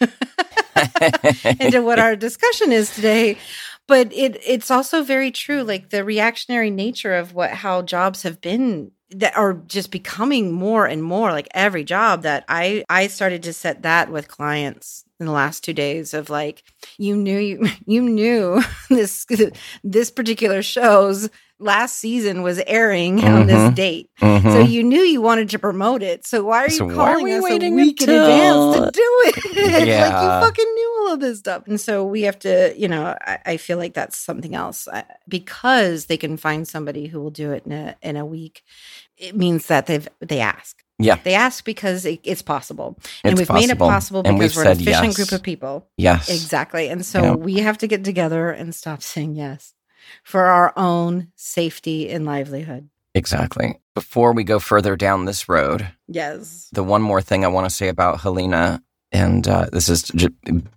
into 1.60 1.82
what 1.82 1.98
our 1.98 2.14
discussion 2.14 2.70
is 2.70 2.94
today 2.94 3.36
but 3.88 4.12
it 4.12 4.38
it's 4.46 4.70
also 4.70 5.02
very 5.02 5.30
true 5.30 5.62
like 5.62 5.90
the 5.90 6.04
reactionary 6.04 6.70
nature 6.70 7.14
of 7.14 7.34
what 7.34 7.50
how 7.50 7.82
jobs 7.82 8.22
have 8.22 8.40
been 8.40 8.90
that 9.10 9.36
are 9.36 9.54
just 9.54 9.90
becoming 9.90 10.52
more 10.52 10.86
and 10.86 11.02
more 11.02 11.32
like 11.32 11.48
every 11.52 11.84
job 11.84 12.22
that 12.22 12.44
i 12.48 12.84
i 12.88 13.06
started 13.06 13.42
to 13.42 13.52
set 13.52 13.82
that 13.82 14.10
with 14.10 14.28
clients 14.28 15.04
in 15.20 15.26
the 15.26 15.32
last 15.32 15.62
two 15.62 15.72
days 15.72 16.14
of 16.14 16.30
like 16.30 16.62
you 16.98 17.16
knew 17.16 17.38
you, 17.38 17.66
you 17.86 18.02
knew 18.02 18.62
this 18.90 19.26
this 19.84 20.10
particular 20.10 20.62
show's 20.62 21.30
last 21.62 21.98
season 21.98 22.42
was 22.42 22.58
airing 22.66 23.24
on 23.24 23.46
this 23.46 23.56
Mhm. 23.70 23.74
date. 23.74 24.10
Mhm. 24.20 24.52
So 24.52 24.60
you 24.60 24.82
knew 24.82 25.00
you 25.00 25.20
wanted 25.22 25.48
to 25.50 25.58
promote 25.58 26.02
it. 26.02 26.26
So 26.26 26.42
why 26.44 26.64
are 26.64 26.68
you 26.68 26.70
So 26.76 26.90
calling 26.90 27.20
are 27.20 27.22
we 27.22 27.32
us 27.34 27.40
a 27.40 27.44
waiting 27.44 27.74
week 27.76 28.02
in 28.02 28.10
advance 28.10 28.76
to 28.76 28.90
do 28.92 29.20
it? 29.26 29.36
like 29.72 29.86
Yeah. 29.86 30.08
you 30.40 30.46
fucking 30.46 30.74
knew 30.74 30.96
all 31.06 31.12
of 31.14 31.20
this 31.20 31.38
stuff. 31.38 31.62
And 31.66 31.80
so 31.80 32.04
we 32.04 32.22
have 32.22 32.38
to, 32.40 32.74
you 32.76 32.88
know, 32.88 33.16
I, 33.26 33.38
I 33.46 33.56
feel 33.56 33.78
like 33.78 33.94
that's 33.94 34.16
something 34.18 34.54
else 34.54 34.88
I, 34.92 35.04
because 35.28 36.06
they 36.06 36.16
can 36.16 36.36
find 36.36 36.66
somebody 36.68 37.06
who 37.06 37.20
will 37.20 37.30
do 37.30 37.52
it 37.52 37.62
in 37.66 37.72
a 37.72 37.96
in 38.02 38.16
a 38.16 38.26
week. 38.26 38.62
It 39.16 39.36
means 39.36 39.66
that 39.66 39.86
they've 39.86 40.08
they 40.20 40.40
ask. 40.40 40.82
Yeah. 40.98 41.16
They 41.24 41.34
ask 41.34 41.64
because 41.64 42.04
it, 42.06 42.20
it's 42.22 42.42
possible. 42.42 42.96
and 43.24 43.32
It's 43.32 43.40
we've 43.40 43.54
made 43.54 43.70
it 43.70 43.78
possible. 43.78 44.22
possible 44.22 44.22
because 44.22 44.54
we're 44.56 44.64
an 44.66 44.72
efficient 44.72 45.04
yes. 45.06 45.16
group 45.16 45.32
of 45.32 45.42
people. 45.42 45.88
yes. 45.96 46.28
Exactly. 46.28 46.88
And 46.88 47.04
so 47.04 47.34
we 47.34 47.54
have 47.60 47.78
to 47.78 47.86
get 47.88 48.04
together 48.04 48.50
and 48.50 48.74
stop 48.74 49.02
saying 49.12 49.34
yes 49.34 49.72
for 50.24 50.42
our 50.44 50.72
own 50.76 51.28
safety 51.36 52.08
and 52.10 52.24
livelihood. 52.24 52.88
Exactly. 53.14 53.78
Before 53.94 54.32
we 54.32 54.42
go 54.44 54.58
further 54.58 54.96
down 54.96 55.24
this 55.26 55.48
road, 55.48 55.86
Yes. 56.08 56.68
the 56.72 56.82
one 56.84 57.02
more 57.02 57.20
thing 57.20 57.44
I 57.44 57.48
want 57.48 57.68
to 57.68 57.74
say 57.74 57.88
about 57.88 58.20
Helena, 58.20 58.82
and 59.12 59.46
uh, 59.46 59.66
this 59.72 59.88
is 59.88 60.04
j- 60.14 60.28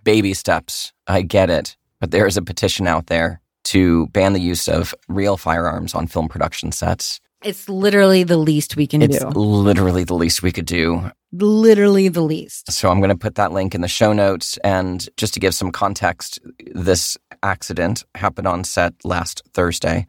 baby 0.04 0.34
steps. 0.34 0.92
I 1.08 1.22
get 1.22 1.50
it, 1.50 1.78
but 2.02 2.12
there 2.12 2.28
is 2.28 2.36
a 2.36 2.42
petition 2.42 2.88
out 2.88 3.08
there 3.08 3.40
to 3.66 4.08
ban 4.08 4.34
the 4.34 4.42
use 4.42 4.68
of 4.68 4.94
real 5.08 5.38
firearms 5.38 5.96
on 5.96 6.08
film 6.08 6.28
production 6.28 6.72
sets. 6.74 7.22
It's 7.44 7.70
literally 7.70 8.24
the 8.24 8.38
least 8.38 8.76
we 8.76 8.86
can 8.88 9.00
do. 9.02 9.06
It's 9.06 9.20
do. 9.24 9.30
literally 9.30 10.04
the 10.04 10.14
least 10.16 10.44
we 10.44 10.52
could 10.52 10.66
do. 10.66 11.10
Literally 11.42 12.08
the 12.08 12.22
least. 12.22 12.72
So 12.72 12.90
I'm 12.90 13.00
going 13.00 13.10
to 13.10 13.18
put 13.18 13.36
that 13.36 13.52
link 13.52 13.76
in 13.76 13.82
the 13.82 13.88
show 13.88 14.14
notes. 14.14 14.58
And 14.64 15.08
just 15.18 15.34
to 15.34 15.40
give 15.40 15.54
some 15.54 15.72
context, 15.72 16.40
this 16.74 17.18
accident 17.44 18.04
happened 18.16 18.48
on 18.48 18.64
set 18.64 18.94
last 19.04 19.44
Thursday. 19.54 20.08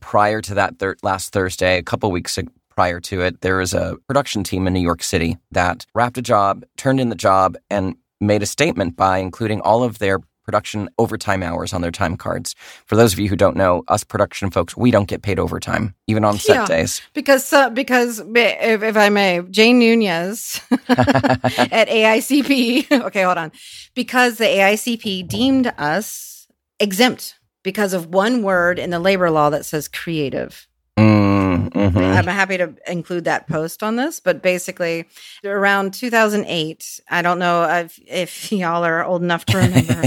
Prior 0.00 0.40
to 0.40 0.54
that 0.54 0.78
thir- 0.78 0.96
last 1.02 1.32
Thursday, 1.32 1.78
a 1.78 1.82
couple 1.82 2.10
weeks 2.10 2.38
ag- 2.38 2.50
prior 2.70 3.00
to 3.00 3.20
it, 3.20 3.42
there 3.42 3.58
was 3.58 3.74
a 3.74 3.96
production 4.06 4.42
team 4.42 4.66
in 4.66 4.72
New 4.72 4.80
York 4.80 5.02
City 5.02 5.36
that 5.50 5.84
wrapped 5.94 6.18
a 6.18 6.22
job, 6.22 6.64
turned 6.76 7.00
in 7.00 7.10
the 7.10 7.14
job, 7.14 7.56
and 7.68 7.96
made 8.20 8.42
a 8.42 8.46
statement 8.46 8.96
by 8.96 9.18
including 9.18 9.60
all 9.60 9.82
of 9.82 9.98
their 9.98 10.20
production 10.50 10.88
overtime 10.98 11.44
hours 11.44 11.72
on 11.72 11.80
their 11.80 11.92
time 11.92 12.16
cards. 12.16 12.56
For 12.86 12.96
those 12.96 13.12
of 13.12 13.20
you 13.20 13.28
who 13.28 13.36
don't 13.36 13.56
know, 13.56 13.84
us 13.86 14.02
production 14.02 14.50
folks, 14.50 14.76
we 14.76 14.90
don't 14.90 15.06
get 15.06 15.22
paid 15.22 15.38
overtime, 15.38 15.94
even 16.08 16.24
on 16.24 16.38
set 16.38 16.54
Yeah. 16.56 16.66
days. 16.66 17.00
Because 17.14 17.52
uh, 17.52 17.70
because 17.70 18.18
if, 18.34 18.82
if 18.82 18.96
I 18.96 19.10
may, 19.10 19.42
Jane 19.48 19.78
Nunez 19.78 20.60
at 20.88 21.86
AICP. 21.88 22.90
Okay, 23.10 23.22
hold 23.22 23.38
on. 23.38 23.52
Because 23.94 24.38
the 24.38 24.44
AICP 24.44 25.28
deemed 25.28 25.72
us 25.78 26.48
exempt 26.80 27.38
because 27.62 27.92
of 27.92 28.06
one 28.12 28.42
word 28.42 28.78
in 28.80 28.90
the 28.90 28.98
labor 28.98 29.30
law 29.30 29.50
that 29.50 29.64
says 29.64 29.86
creative. 29.86 30.66
Mm, 31.70 31.92
mhm. 31.92 32.16
I'm 32.16 32.26
happy 32.26 32.58
to 32.58 32.74
include 32.86 33.24
that 33.24 33.48
post 33.48 33.82
on 33.82 33.96
this, 33.96 34.20
but 34.20 34.42
basically, 34.42 35.06
around 35.44 35.94
2008, 35.94 37.00
I 37.08 37.22
don't 37.22 37.38
know 37.38 37.64
if, 37.64 37.98
if 38.06 38.52
y'all 38.52 38.84
are 38.84 39.04
old 39.04 39.22
enough 39.22 39.46
to 39.46 39.58
remember. 39.58 40.02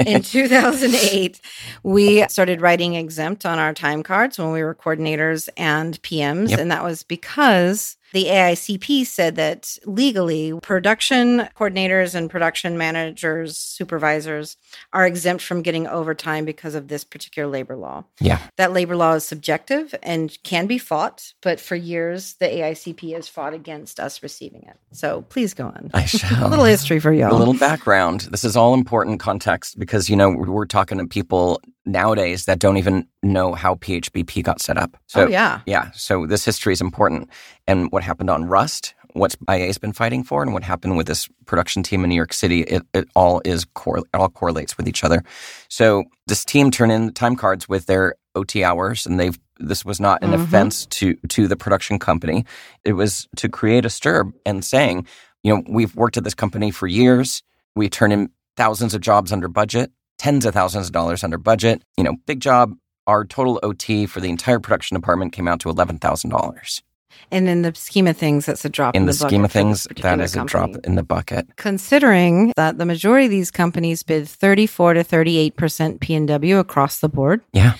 in 0.06 0.22
2008, 0.22 1.40
we 1.82 2.26
started 2.28 2.60
writing 2.60 2.94
exempt 2.94 3.44
on 3.44 3.58
our 3.58 3.74
time 3.74 4.02
cards 4.02 4.38
when 4.38 4.52
we 4.52 4.62
were 4.62 4.74
coordinators 4.74 5.48
and 5.56 6.00
PMs. 6.02 6.50
Yep. 6.50 6.58
And 6.58 6.70
that 6.70 6.82
was 6.82 7.02
because 7.02 7.97
the 8.12 8.24
AICP 8.24 9.06
said 9.06 9.36
that 9.36 9.76
legally, 9.84 10.58
production 10.62 11.48
coordinators 11.58 12.14
and 12.14 12.30
production 12.30 12.78
managers, 12.78 13.56
supervisors 13.56 14.56
are 14.92 15.06
exempt 15.06 15.42
from 15.42 15.62
getting 15.62 15.86
overtime 15.86 16.44
because 16.44 16.74
of 16.74 16.88
this 16.88 17.04
particular 17.04 17.48
labor 17.48 17.76
law. 17.76 18.04
Yeah. 18.20 18.40
That 18.56 18.72
labor 18.72 18.96
law 18.96 19.14
is 19.14 19.24
subjective 19.24 19.94
and 20.02 20.36
can 20.42 20.66
be 20.66 20.78
fought, 20.78 21.32
but 21.42 21.60
for 21.60 21.76
years, 21.76 22.34
the 22.34 22.46
AICP 22.46 23.14
has 23.14 23.28
fought 23.28 23.54
against 23.54 24.00
us 24.00 24.22
receiving 24.22 24.62
it. 24.62 24.76
So 24.92 25.22
please 25.22 25.54
go 25.54 25.66
on. 25.66 25.90
I 25.94 26.04
shall. 26.06 26.46
A 26.46 26.48
little 26.48 26.64
history 26.64 27.00
for 27.00 27.12
y'all. 27.12 27.34
A 27.34 27.38
little 27.38 27.54
background. 27.54 28.22
This 28.30 28.44
is 28.44 28.56
all 28.56 28.74
important 28.74 29.20
context 29.20 29.78
because, 29.78 30.08
you 30.08 30.16
know, 30.16 30.30
we're 30.30 30.66
talking 30.66 30.98
to 30.98 31.06
people 31.06 31.60
nowadays 31.88 32.44
that 32.44 32.58
don't 32.58 32.76
even 32.76 33.06
know 33.22 33.54
how 33.54 33.74
PHBP 33.76 34.42
got 34.44 34.60
set 34.60 34.76
up. 34.76 34.96
So, 35.06 35.24
oh, 35.24 35.28
yeah. 35.28 35.60
yeah. 35.66 35.90
So 35.92 36.26
this 36.26 36.44
history 36.44 36.72
is 36.72 36.80
important. 36.80 37.28
And 37.66 37.90
what 37.98 38.04
happened 38.04 38.30
on 38.30 38.44
Rust, 38.44 38.94
what 39.14 39.34
IA's 39.50 39.76
been 39.76 39.92
fighting 39.92 40.22
for, 40.22 40.40
and 40.40 40.52
what 40.54 40.62
happened 40.62 40.96
with 40.96 41.08
this 41.08 41.28
production 41.46 41.82
team 41.82 42.04
in 42.04 42.10
New 42.10 42.14
York 42.14 42.32
City, 42.32 42.60
it, 42.60 42.84
it 42.94 43.08
all 43.16 43.42
is 43.44 43.64
cor- 43.74 43.98
it 43.98 44.04
all 44.14 44.28
correlates 44.28 44.76
with 44.76 44.86
each 44.86 45.02
other. 45.02 45.24
So 45.68 46.04
this 46.28 46.44
team 46.44 46.70
turned 46.70 46.92
in 46.92 47.06
the 47.06 47.12
time 47.12 47.34
cards 47.34 47.68
with 47.68 47.86
their 47.86 48.14
OT 48.36 48.62
hours, 48.62 49.04
and 49.04 49.18
they've 49.18 49.36
this 49.58 49.84
was 49.84 49.98
not 49.98 50.22
an 50.22 50.30
Mhm. 50.30 50.44
offense 50.44 50.86
to 50.86 51.14
to 51.30 51.48
the 51.48 51.56
production 51.56 51.98
company. 51.98 52.44
It 52.84 52.92
was 52.92 53.26
to 53.34 53.48
create 53.48 53.84
a 53.84 53.90
stir 53.90 54.30
and 54.46 54.64
saying, 54.64 55.04
you 55.42 55.52
know, 55.56 55.64
we've 55.68 55.96
worked 55.96 56.16
at 56.16 56.22
this 56.22 56.34
company 56.36 56.70
for 56.70 56.86
years. 56.86 57.42
We 57.74 57.88
turn 57.88 58.12
in 58.12 58.28
thousands 58.56 58.94
of 58.94 59.00
jobs 59.00 59.32
under 59.32 59.48
budget, 59.48 59.90
tens 60.18 60.46
of 60.46 60.54
thousands 60.54 60.86
of 60.86 60.92
dollars 60.92 61.24
under 61.24 61.38
budget. 61.38 61.82
You 61.96 62.04
know, 62.04 62.14
big 62.26 62.38
job. 62.38 62.74
Our 63.08 63.24
total 63.24 63.58
OT 63.64 64.06
for 64.06 64.20
the 64.20 64.28
entire 64.28 64.60
production 64.60 64.94
department 64.94 65.32
came 65.32 65.48
out 65.48 65.58
to 65.60 65.68
eleven 65.70 65.98
thousand 65.98 66.30
dollars. 66.30 66.80
And 67.30 67.48
in 67.48 67.62
the 67.62 67.74
scheme 67.74 68.06
of 68.06 68.16
things, 68.16 68.46
that's 68.46 68.64
a 68.64 68.68
drop 68.68 68.94
in, 68.94 69.02
In 69.02 69.06
the 69.06 69.12
bucket 69.12 69.28
scheme 69.28 69.44
of 69.44 69.52
things, 69.52 69.86
that 70.00 70.20
is 70.20 70.34
a 70.36 70.44
drop 70.44 70.70
in 70.84 70.94
the 70.94 71.02
bucket. 71.02 71.46
Considering 71.56 72.52
that 72.56 72.78
the 72.78 72.86
majority 72.86 73.26
of 73.26 73.30
these 73.30 73.50
companies 73.50 74.02
bid 74.02 74.28
34 74.28 74.94
to 74.94 75.04
38% 75.04 76.00
P&W 76.00 76.58
across 76.58 77.00
the 77.00 77.08
board. 77.08 77.42
Yeah. 77.52 77.74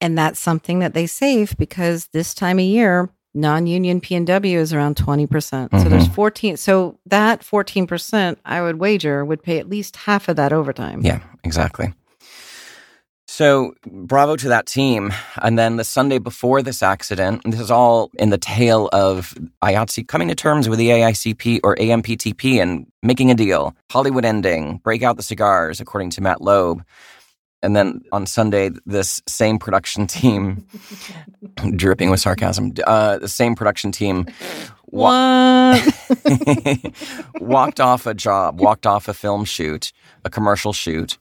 And 0.00 0.16
that's 0.16 0.40
something 0.40 0.78
that 0.78 0.94
they 0.94 1.06
save 1.06 1.56
because 1.58 2.08
this 2.12 2.32
time 2.32 2.58
of 2.58 2.64
year, 2.64 3.10
non-union 3.34 4.00
P&W 4.00 4.58
is 4.58 4.72
around 4.72 4.96
20%. 4.96 5.70
So 5.72 5.88
there's 5.88 6.08
Mhm. 6.08 6.14
14. 6.14 6.56
So 6.56 6.98
that 7.06 7.44
14%, 7.44 8.38
I 8.44 8.62
would 8.62 8.80
wager, 8.80 9.24
would 9.24 9.42
pay 9.42 9.58
at 9.58 9.68
least 9.68 9.96
half 9.96 10.28
of 10.28 10.36
that 10.36 10.52
overtime. 10.52 11.00
Yeah, 11.02 11.20
exactly. 11.44 11.92
So, 13.32 13.76
bravo 13.86 14.34
to 14.34 14.48
that 14.48 14.66
team. 14.66 15.12
And 15.40 15.56
then 15.56 15.76
the 15.76 15.84
Sunday 15.84 16.18
before 16.18 16.62
this 16.62 16.82
accident, 16.82 17.42
and 17.44 17.52
this 17.52 17.60
is 17.60 17.70
all 17.70 18.10
in 18.18 18.30
the 18.30 18.38
tale 18.38 18.88
of 18.92 19.38
IATSE 19.62 20.08
coming 20.08 20.26
to 20.26 20.34
terms 20.34 20.68
with 20.68 20.80
the 20.80 20.88
AICP 20.88 21.60
or 21.62 21.76
AMPTP 21.76 22.60
and 22.60 22.90
making 23.04 23.30
a 23.30 23.36
deal. 23.36 23.76
Hollywood 23.88 24.24
ending, 24.24 24.78
break 24.78 25.04
out 25.04 25.16
the 25.16 25.22
cigars, 25.22 25.80
according 25.80 26.10
to 26.10 26.20
Matt 26.20 26.40
Loeb. 26.40 26.84
And 27.62 27.76
then 27.76 28.02
on 28.10 28.26
Sunday, 28.26 28.72
this 28.84 29.22
same 29.28 29.60
production 29.60 30.08
team, 30.08 30.66
dripping 31.76 32.10
with 32.10 32.18
sarcasm, 32.18 32.72
uh, 32.84 33.18
the 33.18 33.28
same 33.28 33.54
production 33.54 33.92
team 33.92 34.26
wa- 34.86 35.80
walked 37.40 37.78
off 37.78 38.06
a 38.06 38.12
job, 38.12 38.60
walked 38.60 38.86
off 38.86 39.06
a 39.06 39.14
film 39.14 39.44
shoot, 39.44 39.92
a 40.24 40.30
commercial 40.30 40.72
shoot, 40.72 41.16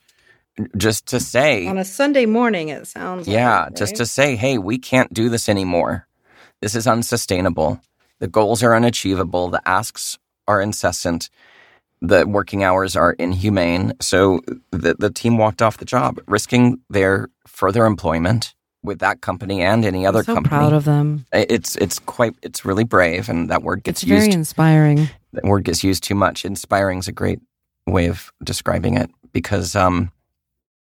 just 0.77 1.05
to 1.07 1.19
say, 1.19 1.67
On 1.67 1.77
a 1.77 1.85
Sunday 1.85 2.25
morning, 2.25 2.69
it 2.69 2.87
sounds 2.87 3.27
yeah, 3.27 3.63
like, 3.65 3.75
just 3.75 3.95
to 3.97 4.05
say, 4.05 4.35
hey, 4.35 4.57
we 4.57 4.77
can't 4.77 5.13
do 5.13 5.29
this 5.29 5.47
anymore. 5.49 6.07
This 6.61 6.75
is 6.75 6.87
unsustainable. 6.87 7.79
The 8.19 8.27
goals 8.27 8.63
are 8.63 8.75
unachievable. 8.75 9.49
The 9.49 9.61
asks 9.67 10.17
are 10.47 10.61
incessant. 10.61 11.29
The 12.01 12.25
working 12.27 12.63
hours 12.63 12.95
are 12.95 13.13
inhumane. 13.13 13.93
So 14.01 14.41
the, 14.71 14.95
the 14.97 15.09
team 15.09 15.37
walked 15.37 15.61
off 15.61 15.77
the 15.77 15.85
job, 15.85 16.19
risking 16.27 16.79
their 16.89 17.29
further 17.47 17.85
employment 17.85 18.53
with 18.83 18.99
that 18.99 19.19
company 19.21 19.61
and 19.61 19.83
any 19.83 20.05
other 20.05 20.19
I'm 20.19 20.25
so 20.25 20.33
company. 20.35 20.49
proud 20.49 20.73
of 20.73 20.85
them. 20.85 21.25
it's 21.33 21.75
it's 21.75 21.99
quite 21.99 22.33
it's 22.41 22.63
really 22.63 22.85
brave, 22.85 23.27
and 23.27 23.49
that 23.49 23.61
word 23.61 23.83
gets 23.83 24.03
It's 24.03 24.09
very 24.09 24.25
used 24.25 24.33
inspiring. 24.37 25.09
that 25.33 25.43
word 25.43 25.65
gets 25.65 25.83
used 25.83 26.03
too 26.03 26.15
much. 26.15 26.45
Inspiring 26.45 26.99
is 26.99 27.07
a 27.09 27.11
great 27.11 27.39
way 27.85 28.07
of 28.07 28.31
describing 28.41 28.95
it 28.95 29.09
because 29.33 29.75
um, 29.75 30.11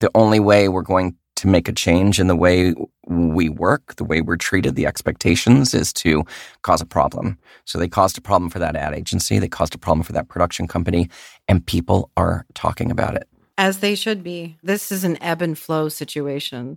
the 0.01 0.11
only 0.15 0.41
way 0.41 0.69
we're 0.69 0.83
going 0.83 1.17
to 1.37 1.49
make 1.49 1.69
a 1.69 1.73
change 1.73 2.19
in 2.19 2.29
the 2.29 2.37
way 2.37 2.75
we 3.07 3.49
work, 3.51 3.97
the 3.97 4.05
way 4.05 4.21
we're 4.23 4.37
treated, 4.37 4.75
the 4.75 4.87
expectations 4.87 5.75
is 5.75 5.93
to 5.93 6.25
cause 6.63 6.81
a 6.81 6.87
problem. 6.87 7.39
So 7.67 7.79
they 7.79 7.89
caused 7.89 8.17
a 8.17 8.23
problem 8.23 8.49
for 8.51 8.59
that 8.59 8.75
ad 8.75 8.95
agency, 8.95 9.39
they 9.39 9.49
caused 9.49 9.75
a 9.75 9.79
problem 9.79 10.03
for 10.03 10.13
that 10.13 10.29
production 10.29 10.67
company, 10.67 11.09
and 11.47 11.65
people 11.65 12.11
are 12.17 12.47
talking 12.55 12.91
about 12.91 13.15
it. 13.17 13.29
As 13.59 13.79
they 13.79 13.95
should 13.95 14.23
be. 14.23 14.59
This 14.63 14.93
is 14.93 15.03
an 15.05 15.17
ebb 15.23 15.41
and 15.41 15.59
flow 15.59 15.89
situation, 15.89 16.77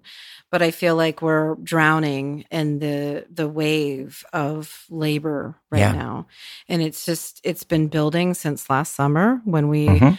but 0.50 0.62
I 0.62 0.72
feel 0.72 0.96
like 0.96 1.22
we're 1.22 1.56
drowning 1.56 2.46
in 2.52 2.80
the 2.80 3.26
the 3.30 3.50
wave 3.50 4.24
of 4.32 4.86
labor 4.90 5.56
right 5.72 5.80
Yeah. 5.80 5.92
now, 5.92 6.28
and 6.70 6.82
it's 6.82 7.06
just 7.06 7.42
it's 7.44 7.66
been 7.66 7.88
building 7.88 8.34
since 8.34 8.70
last 8.70 8.96
summer 8.96 9.42
when 9.44 9.68
we 9.68 9.88
Mhm. 9.88 10.18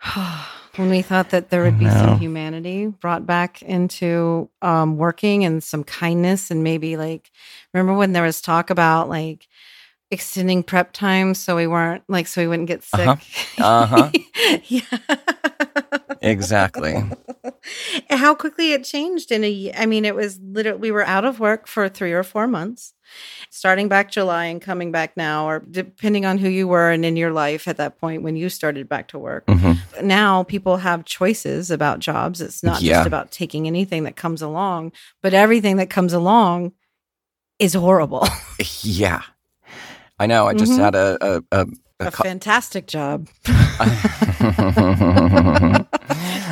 when 0.80 0.90
we 0.90 1.02
thought 1.02 1.30
that 1.30 1.50
there 1.50 1.62
would 1.62 1.78
be 1.78 1.88
some 1.90 2.18
humanity 2.18 2.86
brought 2.86 3.26
back 3.26 3.62
into 3.62 4.48
um, 4.62 4.96
working 4.96 5.44
and 5.44 5.62
some 5.62 5.84
kindness 5.84 6.50
and 6.50 6.64
maybe 6.64 6.96
like 6.96 7.30
remember 7.74 7.94
when 7.94 8.12
there 8.12 8.22
was 8.22 8.40
talk 8.40 8.70
about 8.70 9.08
like 9.08 9.46
extending 10.10 10.62
prep 10.62 10.92
time 10.92 11.34
so 11.34 11.54
we 11.54 11.66
weren't 11.66 12.02
like 12.08 12.26
so 12.26 12.40
we 12.40 12.48
wouldn't 12.48 12.68
get 12.68 12.82
sick. 12.82 13.06
Uh-huh. 13.06 13.64
Uh-huh. 13.64 14.10
yeah. 14.64 15.16
Exactly. 16.22 17.02
how 18.10 18.34
quickly 18.34 18.72
it 18.72 18.84
changed 18.84 19.30
in 19.32 19.44
a 19.44 19.50
year. 19.50 19.72
I 19.76 19.86
mean, 19.86 20.04
it 20.04 20.14
was 20.14 20.38
literally, 20.40 20.80
we 20.80 20.90
were 20.90 21.06
out 21.06 21.24
of 21.24 21.40
work 21.40 21.66
for 21.66 21.88
three 21.88 22.12
or 22.12 22.22
four 22.22 22.46
months, 22.46 22.94
starting 23.50 23.88
back 23.88 24.10
July 24.10 24.46
and 24.46 24.60
coming 24.62 24.92
back 24.92 25.16
now, 25.16 25.48
or 25.48 25.60
depending 25.70 26.24
on 26.26 26.38
who 26.38 26.48
you 26.48 26.66
were 26.68 26.90
and 26.90 27.04
in 27.04 27.16
your 27.16 27.32
life 27.32 27.66
at 27.68 27.76
that 27.78 27.98
point 27.98 28.22
when 28.22 28.36
you 28.36 28.48
started 28.48 28.88
back 28.88 29.08
to 29.08 29.18
work. 29.18 29.46
Mhm. 29.46 29.78
Now 30.02 30.42
people 30.44 30.76
have 30.78 31.04
choices 31.04 31.70
about 31.70 31.98
jobs. 31.98 32.40
It's 32.40 32.62
not 32.62 32.80
Yeah. 32.82 32.94
just 32.98 33.06
about 33.06 33.30
taking 33.30 33.66
anything 33.66 34.04
that 34.04 34.16
comes 34.16 34.42
along, 34.42 34.92
but 35.22 35.34
everything 35.34 35.76
that 35.76 35.90
comes 35.90 36.12
along 36.12 36.72
is 37.58 37.74
horrible. 37.74 38.26
Yeah. 38.82 39.22
I 40.18 40.26
know. 40.26 40.46
I 40.46 40.52
just 40.54 40.72
Mhm. 40.72 40.78
had 40.78 40.94
a, 40.94 41.18
a, 41.20 41.42
a, 41.50 41.60
a 41.62 41.66
a 42.06 42.10
co- 42.10 42.24
fantastic 42.24 42.86
job. 42.86 43.26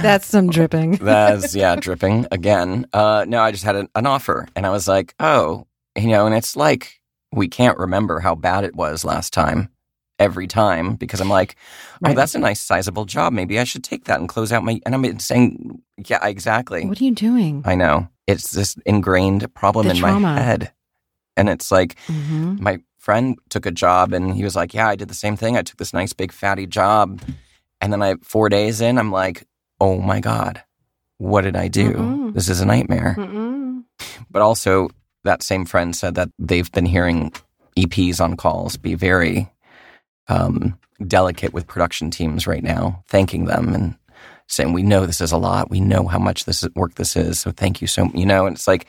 That's 0.02 0.26
some 0.26 0.48
dripping. 0.50 0.92
That's 0.96 1.54
yeah, 1.54 1.76
dripping 1.76 2.26
again. 2.30 2.86
Uh, 2.92 3.24
no, 3.28 3.40
I 3.42 3.50
just 3.50 3.64
had 3.64 3.76
an, 3.76 3.88
an 3.94 4.06
offer, 4.06 4.46
and 4.56 4.64
I 4.66 4.70
was 4.70 4.88
like, 4.88 5.14
oh, 5.20 5.66
you 5.98 6.08
know, 6.08 6.26
and 6.26 6.34
it's 6.34 6.56
like 6.56 7.00
we 7.32 7.48
can't 7.48 7.78
remember 7.78 8.20
how 8.20 8.34
bad 8.34 8.64
it 8.64 8.74
was 8.76 9.04
last 9.04 9.32
time. 9.32 9.68
Every 10.20 10.48
time, 10.48 10.96
because 10.96 11.20
I'm 11.20 11.28
like, 11.28 11.54
oh, 12.02 12.08
Right. 12.08 12.16
that's 12.16 12.34
a 12.34 12.40
nice 12.40 12.60
sizable 12.60 13.04
job. 13.04 13.32
Maybe 13.32 13.60
I 13.60 13.62
should 13.62 13.84
take 13.84 14.06
that 14.06 14.18
and 14.18 14.28
close 14.28 14.50
out 14.52 14.64
my. 14.64 14.80
And 14.84 14.92
I'm 14.92 15.18
saying, 15.20 15.80
yeah, 16.08 16.26
exactly. 16.26 16.84
What 16.86 17.00
are 17.00 17.04
you 17.04 17.14
doing? 17.14 17.62
I 17.64 17.76
know 17.76 18.08
it's 18.26 18.50
this 18.50 18.74
ingrained 18.84 19.54
problem 19.54 19.86
The 19.86 19.92
in 19.94 20.00
trauma. 20.00 20.18
my 20.20 20.40
head, 20.40 20.72
and 21.36 21.48
it's 21.48 21.70
like 21.70 21.94
Mhm. 22.08 22.58
my 22.58 22.78
friend 22.98 23.38
took 23.48 23.64
a 23.64 23.70
job 23.70 24.12
and 24.12 24.34
he 24.34 24.42
was 24.42 24.56
like, 24.56 24.74
Yeah, 24.74 24.88
I 24.88 24.96
did 24.96 25.06
the 25.06 25.14
same 25.14 25.36
thing. 25.36 25.56
I 25.56 25.62
took 25.62 25.76
this 25.78 25.92
nice 25.94 26.12
big 26.12 26.32
fatty 26.32 26.66
job. 26.66 27.20
And 27.80 27.92
then 27.92 28.02
I, 28.02 28.16
four 28.24 28.48
days 28.48 28.80
in, 28.80 28.98
I'm 28.98 29.12
like, 29.12 29.46
Oh 29.80 29.98
my 30.00 30.18
God, 30.18 30.64
what 31.18 31.42
did 31.42 31.54
I 31.54 31.68
do? 31.68 31.92
Mm-mm. 31.92 32.34
This 32.34 32.48
is 32.48 32.60
a 32.60 32.66
nightmare. 32.66 33.14
Mm-mm. 33.16 33.84
But 34.28 34.42
also, 34.42 34.88
that 35.24 35.42
same 35.42 35.64
friend 35.64 35.94
said 35.94 36.14
that 36.14 36.30
they've 36.38 36.70
been 36.72 36.86
hearing 36.86 37.32
EPs 37.76 38.20
on 38.20 38.36
calls 38.36 38.76
be 38.76 38.94
very 38.94 39.48
um, 40.28 40.78
delicate 41.06 41.52
with 41.52 41.66
production 41.66 42.10
teams 42.10 42.46
right 42.46 42.62
now, 42.62 43.02
thanking 43.08 43.44
them 43.46 43.74
and 43.74 43.96
saying, 44.46 44.72
We 44.72 44.82
know 44.82 45.06
this 45.06 45.20
is 45.20 45.32
a 45.32 45.36
lot. 45.38 45.70
We 45.70 45.80
know 45.80 46.06
how 46.06 46.18
much 46.18 46.44
this 46.44 46.66
work 46.74 46.94
this 46.94 47.16
is. 47.16 47.38
So 47.40 47.50
thank 47.50 47.80
you 47.80 47.86
so 47.86 48.10
You 48.14 48.26
know, 48.26 48.46
and 48.46 48.56
it's 48.56 48.66
like, 48.68 48.86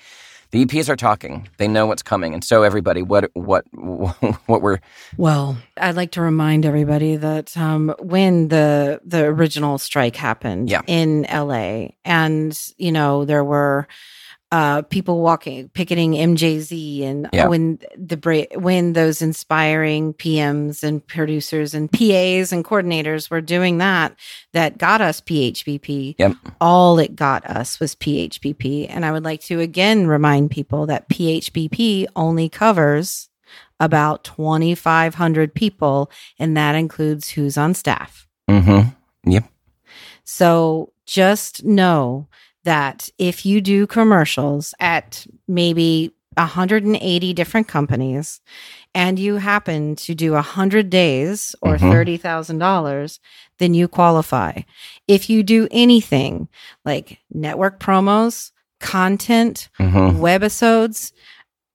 the 0.52 0.66
EPs 0.66 0.90
are 0.90 0.96
talking. 0.96 1.48
They 1.58 1.68
know 1.68 1.86
what's 1.86 2.02
coming, 2.02 2.34
and 2.34 2.44
so 2.44 2.64
everybody, 2.64 3.04
what, 3.04 3.30
what, 3.36 3.66
what 4.48 4.64
we're 4.64 4.80
Well, 5.16 5.58
I'd 5.78 5.96
like 5.96 6.10
to 6.14 6.22
remind 6.22 6.66
everybody 6.66 7.18
that 7.18 7.56
um, 7.56 7.94
when 8.00 8.48
the 8.48 9.00
the 9.06 9.26
original 9.26 9.78
strike 9.78 10.16
happened 10.16 10.68
Yeah. 10.72 10.82
in 10.88 11.28
LA, 11.32 11.90
and 12.04 12.60
you 12.78 12.92
know 12.92 13.26
there 13.26 13.44
were 13.44 13.88
uh, 14.52 14.82
people 14.84 15.22
walking, 15.22 15.70
picketing 15.70 16.14
MJZ, 16.14 17.04
and 17.04 17.30
Yeah. 17.32 17.48
when 17.48 17.78
the 17.96 18.18
bra- 18.18 18.50
when 18.56 18.94
those 18.94 19.22
inspiring 19.22 20.14
PMs 20.14 20.82
and 20.84 21.06
producers 21.06 21.76
and 21.76 21.92
PAs 21.92 22.52
and 22.52 22.66
coordinators 22.66 23.30
were 23.30 23.42
doing 23.42 23.78
that, 23.78 24.16
that 24.54 24.80
got 24.80 25.02
us 25.02 25.22
PHBP. 25.22 26.16
Yep. 26.18 26.34
All 26.60 26.98
it 26.98 27.16
got 27.16 27.46
us 27.46 27.80
was 27.80 27.94
PHBP, 27.96 28.88
and 28.90 29.06
I 29.06 29.12
would 29.12 29.24
like 29.24 29.42
to 29.44 29.60
again 29.60 30.08
remind 30.08 30.50
people 30.50 30.88
that 30.88 31.10
PHBP 31.10 32.08
only 32.16 32.50
covers 32.50 33.30
about 33.80 34.24
2,500 34.24 35.54
people, 35.54 36.10
and 36.40 36.58
that 36.58 36.74
includes 36.76 37.30
who's 37.30 37.58
on 37.58 37.74
staff. 37.76 38.28
Mm-hmm. 38.50 38.90
Yep. 39.32 39.44
So 40.24 40.92
just 41.06 41.64
know 41.64 42.28
that 42.64 43.10
if 43.18 43.46
you 43.46 43.62
do 43.62 43.88
commercials 43.88 44.74
at 44.80 45.26
maybe 45.48 46.12
180 46.38 47.34
different 47.34 47.68
companies 47.68 48.40
and 48.96 49.20
you 49.20 49.36
happen 49.38 49.96
to 49.96 50.16
do 50.16 50.34
100 50.34 50.90
days 50.90 51.56
or 51.62 51.78
Mhm. 51.78 51.92
$30,000, 51.92 53.20
then 53.60 53.74
you 53.74 53.88
qualify. 53.88 54.62
If 55.08 55.30
you 55.30 55.44
do 55.44 55.68
anything 55.72 56.48
like 56.86 57.20
network 57.32 57.80
promos, 57.80 58.52
content, 58.80 59.70
Mm-hmm. 59.80 60.22
webisodes, 60.24 61.12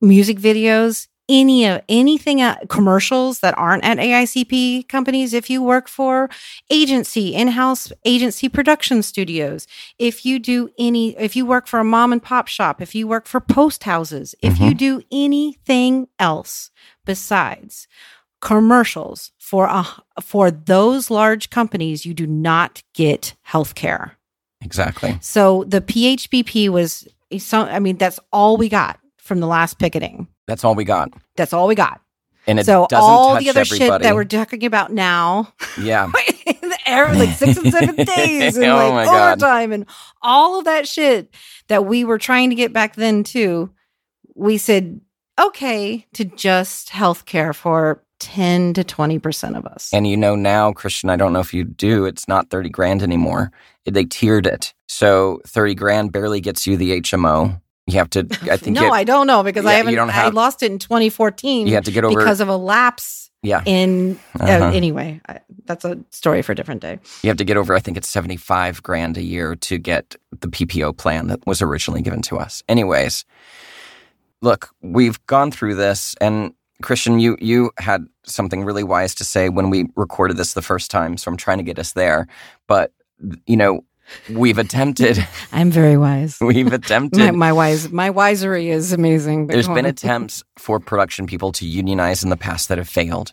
music 0.01 0.39
videos, 0.39 1.09
any 1.29 1.65
of 1.67 1.83
anything 1.89 2.43
uh, 2.43 2.57
commercials 2.69 3.41
that 3.41 3.57
aren't 3.57 3.85
at 3.85 3.99
AICP 3.99 4.89
companies 4.89 5.33
if 5.33 5.49
you 5.49 5.63
work 5.63 5.89
for 5.89 6.29
agency 6.71 7.35
in-house 7.35 7.93
agency 8.05 8.49
production 8.49 9.03
studios 9.03 9.67
if 9.99 10.25
you 10.25 10.39
do 10.39 10.71
any 10.79 11.17
if 11.19 11.35
you 11.35 11.47
work 11.47 11.67
for 11.67 11.81
a 11.81 11.85
mom 11.85 12.13
and 12.13 12.23
pop 12.23 12.49
shop 12.49 12.83
if 12.83 12.95
you 12.95 13.07
work 13.09 13.27
for 13.27 13.41
post 13.41 13.85
houses 13.85 14.35
if 14.43 14.59
you 14.61 14.75
do 14.75 15.03
anything 15.11 16.07
else 16.19 16.71
besides 17.05 17.89
commercials 18.41 19.33
for 19.39 19.67
a, 19.67 19.87
for 20.21 20.51
those 20.51 21.11
large 21.11 21.49
companies 21.49 22.05
you 22.05 22.13
do 22.13 22.27
not 22.27 22.83
get 22.93 23.35
health 23.43 23.75
care 23.75 24.19
Exactly. 24.63 25.19
so 25.21 25.65
the 25.65 25.81
PHBP 25.81 26.69
was 26.69 27.07
so 27.39 27.63
I 27.63 27.79
mean 27.79 27.97
that's 27.97 28.21
all 28.33 28.57
we 28.57 28.69
got 28.69 28.99
from 29.19 29.41
the 29.41 29.47
last 29.47 29.79
picketing. 29.79 30.29
That's 30.47 30.65
all 30.65 30.75
we 30.75 30.85
got, 30.85 31.11
That's 31.37 31.53
all 31.53 31.67
we 31.67 31.75
got. 31.75 32.01
and 32.47 32.61
it 32.61 32.67
so 32.67 32.87
all 32.93 33.39
the 33.39 33.49
other 33.51 33.65
shit 33.65 33.89
that 34.03 34.15
we're 34.15 34.25
talking 34.25 34.65
about 34.65 34.93
now, 34.93 35.53
yeah, 35.81 36.07
in 36.47 36.69
the 36.69 36.79
air, 36.87 37.15
like 37.15 37.31
six 37.37 37.57
and 37.57 37.73
seven 37.73 37.97
days 38.05 38.57
and 38.57 38.67
Oh 38.67 38.77
like 38.77 38.93
my 38.93 39.05
God. 39.07 39.33
overtime 39.43 39.73
and 39.73 39.87
all 40.23 40.59
of 40.59 40.65
that 40.67 40.87
shit 40.87 41.35
that 41.69 41.87
we 41.87 42.05
were 42.05 42.19
trying 42.19 42.51
to 42.51 42.57
get 42.57 42.73
back 42.73 42.95
then 42.97 43.25
too, 43.25 43.71
we 44.35 44.59
said 44.59 45.01
okay 45.41 46.07
to 46.15 46.25
just 46.25 46.89
healthcare 46.91 47.55
for 47.55 48.03
ten 48.21 48.73
to 48.75 48.85
twenty 48.85 49.19
percent 49.19 49.57
of 49.57 49.67
us. 49.67 49.91
and 49.93 50.07
you 50.07 50.17
know 50.17 50.37
now, 50.37 50.73
Christian. 50.73 51.11
I 51.11 51.17
don't 51.17 51.33
know 51.33 51.41
if 51.41 51.53
you 51.55 51.65
do. 51.65 52.05
It's 52.05 52.29
not 52.29 52.51
thirty 52.51 52.69
grand 52.69 53.03
anymore. 53.03 53.51
They 53.87 54.05
tiered 54.05 54.47
it, 54.47 54.73
so 54.89 55.41
thirty 55.47 55.75
grand 55.75 56.13
barely 56.13 56.41
gets 56.41 56.67
you 56.67 56.77
the 56.77 57.01
HMO. 57.01 57.61
You 57.87 57.99
have 57.99 58.11
to. 58.11 58.27
I 58.51 58.57
think. 58.57 58.77
no, 58.81 58.91
I 58.93 59.05
don't 59.05 59.27
know 59.27 59.43
because 59.43 59.67
I 59.67 59.73
Yeah, 59.73 59.79
you 59.91 59.97
haven't. 59.97 60.09
don't 60.09 60.11
I 60.11 60.29
lost 60.31 60.63
it 60.63 60.73
in 60.73 60.79
2014 60.79 61.67
you 61.67 61.75
have 61.75 61.85
to 61.85 61.93
get 61.93 62.05
over. 62.05 62.19
because 62.19 62.41
of 62.41 62.49
a 62.49 62.57
lapse 62.57 63.31
yeah, 63.43 63.63
in 63.67 64.19
uh, 64.41 64.45
Uh-huh. 64.45 64.71
anyway 64.73 65.21
I, 65.29 65.41
that's 65.67 65.85
a 65.85 65.99
story 66.11 66.41
for 66.41 66.53
a 66.53 66.55
different 66.55 66.81
day 66.81 66.99
you 67.23 67.29
have 67.29 67.37
to 67.37 67.45
get 67.45 67.59
over. 67.59 67.75
I 67.75 67.81
think 67.81 67.99
it's 67.99 68.09
seventy 68.09 68.37
five 68.39 68.83
grand 68.83 69.19
a 69.19 69.23
year 69.23 69.55
to 69.57 69.77
get 69.79 70.17
the 70.41 70.49
PPO 70.49 70.97
plan 70.97 71.27
that 71.27 71.47
was 71.47 71.61
originally 71.61 72.01
given 72.01 72.23
to 72.23 72.39
us. 72.39 72.63
Anyways, 72.69 73.25
look, 74.41 74.71
we've 74.83 75.25
gone 75.27 75.51
through 75.51 75.75
this, 75.75 76.15
and 76.21 76.55
Christian, 76.83 77.19
you 77.21 77.37
you 77.41 77.71
had 77.79 78.07
something 78.25 78.65
really 78.65 78.83
wise 78.85 79.15
to 79.17 79.25
say 79.25 79.49
when 79.51 79.69
we 79.71 79.87
recorded 79.97 80.37
this 80.39 80.55
the 80.55 80.63
first 80.63 80.91
time. 80.91 81.17
So 81.19 81.31
I'm 81.31 81.37
trying 81.37 81.59
to 81.59 81.65
get 81.65 81.79
us 81.79 81.93
there, 81.93 82.27
but 82.67 82.93
you 83.47 83.57
know, 83.57 83.85
we've 84.31 84.59
attempted. 84.59 85.27
i'm 85.53 85.71
very 85.71 85.97
wise 85.97 86.39
We've 86.41 86.73
attempted. 86.81 87.19
my, 87.21 87.31
my 87.31 87.53
wise 87.53 87.91
my 87.91 88.11
wisery 88.11 88.67
is 88.71 88.93
amazing 88.93 89.47
There's 89.49 89.69
been 89.69 89.87
attempts 89.87 90.43
for 90.59 90.79
production 90.81 91.27
people 91.27 91.53
to 91.53 91.67
unionize 91.67 92.23
in 92.25 92.31
the 92.31 92.37
past 92.37 92.69
that 92.69 92.79
have 92.79 92.89
failed. 92.89 93.33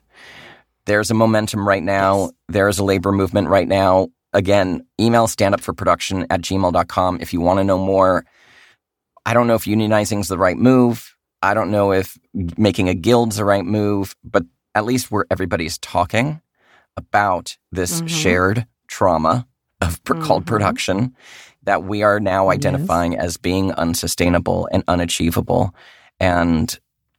There's 0.85 1.11
a 1.11 1.13
momentum 1.13 1.67
right 1.67 1.83
now. 1.83 2.19
Yes. 2.21 2.31
There 2.49 2.67
is 2.67 2.79
a 2.79 2.83
labor 2.83 3.11
movement 3.11 3.47
right 3.49 3.67
now. 3.67 4.07
Again, 4.33 4.85
email 4.99 5.27
standupforproduction 5.27 6.25
at 6.29 6.41
gmail.com 6.41 7.19
if 7.21 7.33
you 7.33 7.41
want 7.41 7.59
to 7.59 7.63
know 7.63 7.77
more. 7.77 8.25
I 9.25 9.33
don't 9.35 9.45
know 9.47 9.53
if 9.55 9.65
unionizing 9.65 10.21
is 10.21 10.27
the 10.27 10.37
right 10.39 10.57
move. 10.57 11.15
I 11.43 11.53
don't 11.53 11.69
know 11.69 11.91
if 11.91 12.17
making 12.57 12.89
a 12.89 12.95
guild's 12.95 13.37
the 13.37 13.45
right 13.45 13.63
move, 13.65 14.15
but 14.23 14.43
at 14.73 14.85
least 14.85 15.11
where 15.11 15.25
everybody's 15.29 15.77
talking 15.77 16.41
about 16.97 17.57
this 17.71 18.01
Mhm. 18.01 18.09
shared 18.09 18.67
trauma 18.87 19.47
of 19.81 20.03
pr- 20.03 20.13
called 20.15 20.43
mm-hmm. 20.43 20.53
production 20.55 21.15
that 21.63 21.83
we 21.83 22.01
are 22.03 22.19
now 22.19 22.45
Yes. 22.49 22.55
identifying 22.55 23.17
as 23.17 23.37
being 23.37 23.71
unsustainable 23.73 24.67
and 24.71 24.83
unachievable. 24.87 25.73
And 26.19 26.77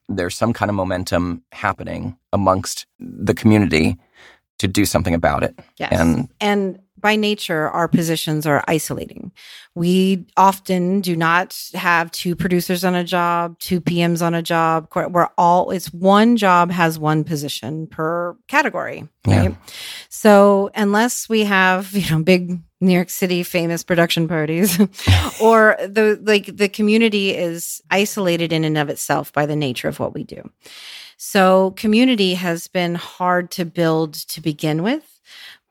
there's 0.08 0.36
some 0.36 0.52
kind 0.52 0.68
of 0.68 0.74
momentum 0.74 1.42
happening 1.52 2.16
amongst 2.32 2.86
the 2.98 3.34
community 3.34 3.96
to 4.58 4.68
do 4.68 4.84
something 4.84 5.14
about 5.14 5.42
it. 5.42 5.58
yes 5.78 5.92
and- 5.92 6.28
and 6.40 6.78
by 7.02 7.16
nature 7.16 7.68
our 7.68 7.88
positions 7.88 8.46
are 8.46 8.64
isolating. 8.66 9.32
We 9.74 10.24
often 10.36 11.00
do 11.02 11.14
not 11.16 11.60
have 11.74 12.10
two 12.12 12.34
producers 12.36 12.84
on 12.84 12.94
a 12.94 13.04
job 13.04 13.58
two 13.58 13.80
pms 13.80 14.22
on 14.24 14.34
a 14.34 14.42
job. 14.42 14.88
We're 14.94 15.28
all 15.36 15.70
it's 15.70 15.92
one 15.92 16.36
job 16.38 16.70
has 16.70 16.98
one 16.98 17.24
position 17.24 17.86
per 17.88 18.36
category 18.48 19.08
Yeah. 19.26 19.40
right? 19.48 19.56
So 20.08 20.70
unless 20.74 21.28
we 21.28 21.44
have 21.44 21.92
you 21.92 22.10
know 22.10 22.22
big 22.22 22.58
new 22.80 22.92
york 22.92 23.10
city 23.10 23.44
famous 23.44 23.84
production 23.84 24.26
parties 24.26 24.76
or 25.40 25.76
the 25.80 26.18
like 26.24 26.56
the 26.56 26.68
community 26.68 27.30
is 27.36 27.80
isolated 27.90 28.52
in 28.52 28.64
and 28.64 28.76
of 28.78 28.88
itself 28.88 29.32
by 29.32 29.46
the 29.46 29.54
nature 29.56 29.88
of 29.88 30.00
what 30.00 30.14
we 30.14 30.24
do. 30.24 30.48
So 31.16 31.70
community 31.72 32.34
has 32.34 32.66
been 32.68 32.96
hard 32.96 33.50
to 33.52 33.64
build 33.64 34.14
to 34.14 34.40
begin 34.40 34.82
with 34.82 35.08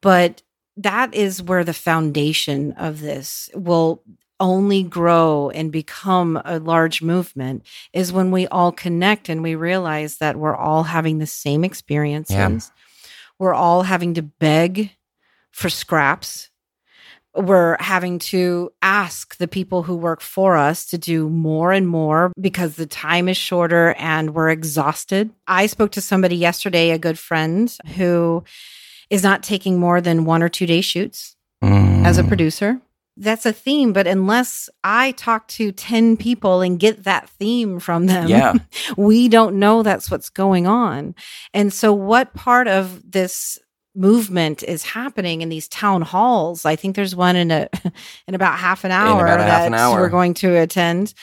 but 0.01 0.41
that 0.83 1.13
is 1.13 1.41
where 1.41 1.63
the 1.63 1.73
foundation 1.73 2.73
of 2.73 3.01
this 3.01 3.49
will 3.53 4.03
only 4.39 4.81
grow 4.81 5.51
and 5.51 5.71
become 5.71 6.41
a 6.43 6.59
large 6.59 7.01
movement 7.01 7.63
is 7.93 8.11
when 8.11 8.31
we 8.31 8.47
all 8.47 8.71
connect 8.71 9.29
and 9.29 9.43
we 9.43 9.53
realize 9.55 10.17
that 10.17 10.35
we're 10.35 10.55
all 10.55 10.83
having 10.83 11.19
the 11.19 11.27
same 11.27 11.63
experiences. 11.63 12.35
Yeah. 12.35 12.59
We're 13.37 13.53
all 13.53 13.83
having 13.83 14.15
to 14.15 14.23
beg 14.23 14.91
for 15.51 15.69
scraps. 15.69 16.49
We're 17.35 17.77
having 17.79 18.19
to 18.19 18.71
ask 18.81 19.37
the 19.37 19.47
people 19.47 19.83
who 19.83 19.95
work 19.95 20.21
for 20.21 20.57
us 20.57 20.85
to 20.87 20.97
do 20.97 21.29
more 21.29 21.71
and 21.71 21.87
more 21.87 22.33
because 22.41 22.75
the 22.75 22.87
time 22.87 23.29
is 23.29 23.37
shorter 23.37 23.93
and 23.97 24.33
we're 24.33 24.49
exhausted. 24.49 25.29
I 25.47 25.67
spoke 25.67 25.91
to 25.91 26.01
somebody 26.01 26.35
yesterday, 26.35 26.89
a 26.89 26.97
good 26.97 27.17
friend, 27.17 27.73
who 27.95 28.43
is 29.11 29.21
not 29.21 29.43
taking 29.43 29.79
more 29.79 30.01
than 30.01 30.25
one 30.25 30.41
or 30.41 30.49
two 30.49 30.65
day 30.65 30.81
shoots 30.81 31.35
as 31.61 32.17
a 32.17 32.23
Mm. 32.23 32.27
producer. 32.27 32.81
That's 33.17 33.45
a 33.45 33.51
theme, 33.53 33.91
but 33.93 34.07
unless 34.07 34.69
I 34.85 35.11
talk 35.11 35.47
to 35.49 35.71
10 35.73 36.15
people 36.17 36.61
and 36.61 36.79
get 36.79 37.03
that 37.03 37.29
theme 37.29 37.79
from 37.79 38.07
them, 38.07 38.27
Yeah. 38.27 38.53
we 38.97 39.27
don't 39.27 39.59
know 39.59 39.83
that's 39.83 40.09
what's 40.09 40.29
going 40.29 40.65
on. 40.65 41.13
And 41.53 41.71
so, 41.73 41.93
what 41.93 42.33
part 42.33 42.67
of 42.69 43.11
this 43.11 43.59
movement 43.93 44.63
is 44.63 44.83
happening 44.83 45.41
in 45.41 45.49
these 45.49 45.67
town 45.67 46.01
halls? 46.01 46.65
I 46.65 46.77
think 46.77 46.95
there's 46.95 47.15
one 47.15 47.35
in 47.35 47.51
a 47.51 47.67
in 48.27 48.33
about 48.33 48.57
half 48.57 48.85
an 48.85 48.91
hour 48.91 49.25
a 49.25 49.29
half 49.43 49.65
an 49.65 49.73
that 49.73 49.77
hour. 49.81 49.99
we're 49.99 50.09
going 50.09 50.33
to 50.35 50.55
attend. 50.57 51.13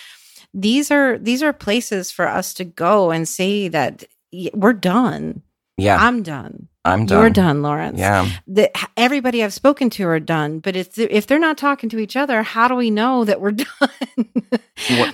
These 0.53 0.91
are 0.91 1.19
these 1.19 1.43
are 1.43 1.53
places 1.55 2.11
for 2.11 2.29
us 2.29 2.53
to 2.55 2.65
go 2.65 3.11
and 3.11 3.27
say 3.27 3.69
that 3.69 4.05
we're 4.53 4.75
done. 4.75 5.43
Yeah, 5.79 5.97
I'm 5.99 6.23
done. 6.23 6.69
I'm 6.85 7.07
done. 7.07 7.21
You're 7.21 7.31
done, 7.31 7.63
Lawrence 7.63 7.99
Yeah. 7.99 8.29
that 8.49 8.73
everybody 8.97 9.45
I've 9.45 9.53
spoken 9.53 9.91
to 9.91 10.05
are 10.09 10.21
done. 10.21 10.59
But 10.59 10.75
if 10.77 10.99
if 10.99 11.27
they're 11.27 11.39
not 11.39 11.57
talking 11.59 11.89
to 11.91 11.99
each 11.99 12.17
other, 12.17 12.43
how 12.43 12.67
do 12.69 12.75
we 12.75 12.91
know 12.91 13.25
that 13.25 13.41
we're 13.41 13.53
done? 13.79 13.91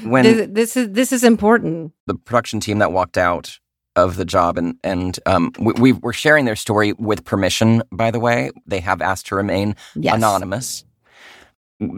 When- 0.05 0.24
this, 0.24 0.48
this 0.50 0.77
is 0.77 0.90
this 0.92 1.12
is 1.12 1.22
important. 1.24 1.92
the 2.07 2.14
production 2.14 2.61
team 2.61 2.79
that 2.79 2.92
walked 2.92 3.18
out 3.18 3.59
of 3.96 4.16
the 4.16 4.24
job 4.24 4.57
and 4.59 4.77
and 4.83 5.18
um, 5.27 5.53
we, 5.59 5.72
we 5.74 5.92
were 5.92 6.12
sharing 6.12 6.44
their 6.44 6.57
story 6.57 6.92
with 6.94 7.24
permission. 7.24 7.83
By 7.92 8.11
the 8.11 8.20
way, 8.20 8.50
they 8.66 8.81
have 8.81 9.03
asked 9.03 9.27
to 9.27 9.35
remain 9.37 9.77
Yes. 9.94 10.14
anonymous. 10.14 10.85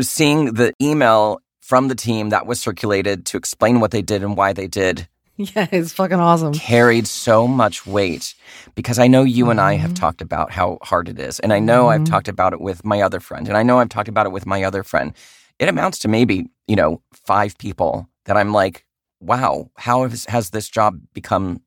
Seeing 0.01 0.55
the 0.55 0.73
email 0.83 1.41
from 1.61 1.89
the 1.89 1.95
team 1.95 2.31
that 2.31 2.47
was 2.47 2.59
circulated 2.61 3.27
to 3.27 3.37
explain 3.37 3.81
what 3.81 3.91
they 3.91 4.03
did 4.03 4.23
and 4.23 4.37
why 4.37 4.53
they 4.53 4.67
did 4.67 5.07
Yeah, 5.55 5.67
it's 5.71 5.93
fucking 5.93 6.19
awesome. 6.19 6.55
carried 6.55 7.07
so 7.07 7.47
much 7.47 7.87
weight 7.87 8.35
because 8.75 8.99
I 8.99 9.07
know 9.07 9.23
you 9.23 9.51
and 9.51 9.61
I 9.61 9.75
have 9.75 9.91
Mhm. 9.93 9.97
talked 10.01 10.23
about 10.23 10.51
how 10.51 10.79
hard 10.83 11.09
it 11.09 11.19
is. 11.19 11.41
And 11.41 11.53
I 11.53 11.59
know 11.59 11.89
I've 11.91 12.03
Mhm. 12.03 12.11
talked 12.11 12.29
about 12.29 12.53
it 12.55 12.61
with 12.61 12.85
my 12.85 13.03
other 13.03 13.21
friend. 13.21 13.47
And 13.47 13.57
I 13.57 13.63
know 13.63 13.79
I've 13.79 13.91
talked 13.91 14.09
about 14.09 14.25
it 14.27 14.33
with 14.33 14.47
my 14.47 14.63
other 14.65 14.83
friend. 14.83 15.13
It 15.59 15.69
amounts 15.69 15.99
to 16.01 16.09
maybe, 16.09 16.49
you 16.67 16.77
know, 16.77 17.03
five 17.13 17.59
people 17.59 18.09
that 18.25 18.37
I'm 18.39 18.53
like, 18.53 18.87
wow, 19.21 19.71
how 19.77 20.09
has, 20.09 20.25
has 20.27 20.51
this 20.51 20.69
job 20.71 21.01
become 21.13 21.61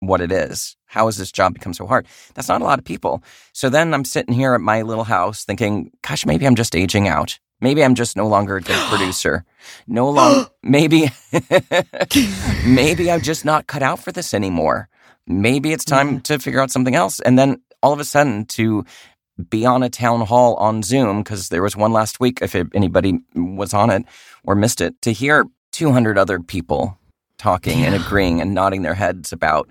what 0.00 0.20
it 0.20 0.32
is? 0.32 0.76
How 0.86 1.06
has 1.06 1.16
this 1.18 1.32
job 1.32 1.54
become 1.54 1.74
so 1.74 1.86
hard? 1.86 2.06
That's 2.34 2.48
not 2.48 2.60
a 2.62 2.64
lot 2.64 2.78
of 2.78 2.84
people. 2.84 3.22
So 3.52 3.68
then 3.68 3.92
I'm 3.94 4.04
sitting 4.04 4.34
here 4.34 4.54
at 4.54 4.60
my 4.60 4.82
little 4.82 5.04
house 5.04 5.44
thinking, 5.44 5.90
gosh, 6.02 6.24
maybe 6.26 6.46
I'm 6.46 6.54
just 6.56 6.74
aging 6.74 7.08
out. 7.08 7.38
Maybe 7.62 7.82
I'm 7.84 7.94
just 7.94 8.16
no 8.16 8.26
longer 8.26 8.56
a 8.56 8.60
good 8.60 8.76
producer. 8.90 9.44
No 9.86 10.10
longer, 10.10 10.50
maybe, 10.62 11.10
maybe 12.66 13.10
I'm 13.10 13.22
just 13.22 13.44
not 13.44 13.66
cut 13.66 13.82
out 13.82 14.00
for 14.00 14.12
this 14.12 14.34
anymore. 14.34 14.88
Maybe 15.26 15.72
it's 15.72 15.84
time 15.84 16.14
Yeah. 16.14 16.20
to 16.24 16.38
figure 16.38 16.60
out 16.60 16.70
something 16.70 16.94
else. 16.94 17.20
And 17.20 17.38
then 17.38 17.62
all 17.82 17.92
of 17.92 18.00
a 18.00 18.04
sudden 18.04 18.44
to 18.46 18.84
be 19.48 19.64
on 19.64 19.82
a 19.82 19.88
town 19.88 20.20
hall 20.22 20.54
on 20.56 20.82
Zoom, 20.82 21.22
because 21.22 21.48
there 21.48 21.62
was 21.62 21.76
one 21.76 21.92
last 21.92 22.20
week, 22.20 22.40
if 22.42 22.54
anybody 22.74 23.18
was 23.34 23.72
on 23.72 23.90
it 23.90 24.04
or 24.44 24.54
missed 24.54 24.80
it, 24.80 25.00
to 25.02 25.12
hear 25.12 25.46
200 25.72 26.18
other 26.18 26.38
people 26.40 26.98
talking 27.38 27.84
and 27.84 27.94
agreeing 27.94 28.40
and 28.40 28.54
nodding 28.54 28.82
their 28.82 28.94
heads 28.94 29.32
about 29.32 29.68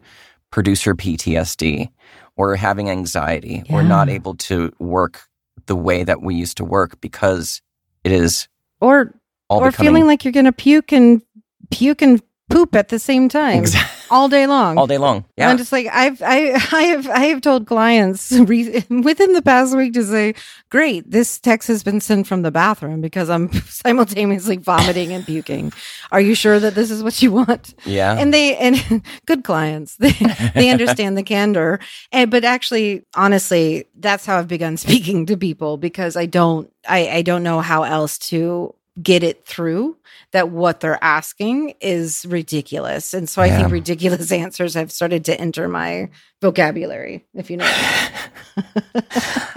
producer 0.51 0.95
PTSD 0.95 1.89
or 2.35 2.55
having 2.55 2.89
anxiety 2.89 3.63
or 3.69 3.83
not 3.83 4.09
able 4.09 4.35
to 4.35 4.71
work 4.79 5.21
the 5.67 5.75
way 5.75 6.03
that 6.03 6.21
we 6.21 6.35
used 6.35 6.57
to 6.57 6.65
work 6.65 6.99
because 7.01 7.61
it 8.03 8.11
is 8.11 8.47
Or 8.79 9.13
all 9.49 9.61
or 9.61 9.71
becoming 9.71 9.93
feeling 9.93 10.05
like 10.07 10.23
you're 10.25 10.31
gonna 10.31 10.51
puke 10.51 10.91
and 10.91 11.21
puke 11.69 12.01
and 12.01 12.21
poop 12.49 12.75
at 12.75 12.89
the 12.89 12.99
same 12.99 13.29
time. 13.29 13.59
Exact- 13.59 13.89
all 14.11 14.27
day 14.29 14.45
long. 14.45 14.77
all 14.77 14.87
day 14.87 14.97
long. 14.97 15.25
Yeah. 15.37 15.49
I'm 15.49 15.57
just 15.57 15.71
like 15.71 15.87
I've 15.91 16.21
I 16.21 16.51
I 16.71 16.83
have 16.83 17.07
I 17.09 17.25
have 17.27 17.41
told 17.41 17.65
clients 17.65 18.31
re- 18.51 18.83
within 18.89 19.33
the 19.33 19.41
past 19.41 19.75
week 19.75 19.93
to 19.93 20.03
say, 20.03 20.35
"Great, 20.69 21.09
this 21.09 21.39
text 21.39 21.67
has 21.69 21.81
been 21.83 21.99
sent 22.01 22.27
from 22.27 22.41
the 22.43 22.51
bathroom 22.51 23.01
because 23.01 23.29
I'm 23.29 23.51
simultaneously 23.65 24.57
vomiting 24.57 25.13
and 25.13 25.25
puking. 25.25 25.73
Are 26.11 26.21
you 26.21 26.35
sure 26.35 26.59
that 26.59 26.75
this 26.75 26.91
is 26.91 27.01
what 27.01 27.21
you 27.21 27.31
want?" 27.31 27.73
yeah. 27.85 28.17
And 28.19 28.33
they 28.33 28.57
and 28.57 29.01
good 29.25 29.43
clients, 29.43 29.95
they 29.97 30.11
they 30.53 30.69
understand 30.69 31.17
the 31.17 31.23
candor. 31.23 31.79
And 32.11 32.29
but 32.29 32.43
actually, 32.43 33.05
honestly, 33.15 33.85
that's 33.95 34.25
how 34.25 34.37
I've 34.37 34.47
begun 34.47 34.77
speaking 34.77 35.25
to 35.27 35.37
people 35.37 35.77
because 35.77 36.15
I 36.15 36.25
don't 36.25 36.71
I 36.87 37.07
I 37.09 37.21
don't 37.21 37.43
know 37.43 37.61
how 37.61 37.83
else 37.83 38.17
to 38.29 38.75
get 39.01 39.23
it 39.23 39.45
through 39.45 39.97
that 40.31 40.49
what 40.49 40.79
they're 40.81 41.01
asking 41.03 41.73
is 41.79 42.25
ridiculous. 42.27 43.13
And 43.13 43.29
so 43.29 43.41
I 43.41 43.47
Yeah. 43.47 43.57
think 43.57 43.71
ridiculous 43.71 44.31
answers 44.43 44.73
have 44.73 44.91
started 44.91 45.23
to 45.25 45.39
enter 45.39 45.67
my 45.67 46.09
vocabulary, 46.41 47.25
if 47.33 47.49
you 47.49 47.57
know. 47.57 47.65
what 47.65 47.75
I 48.57 48.61
mean. 48.61 49.03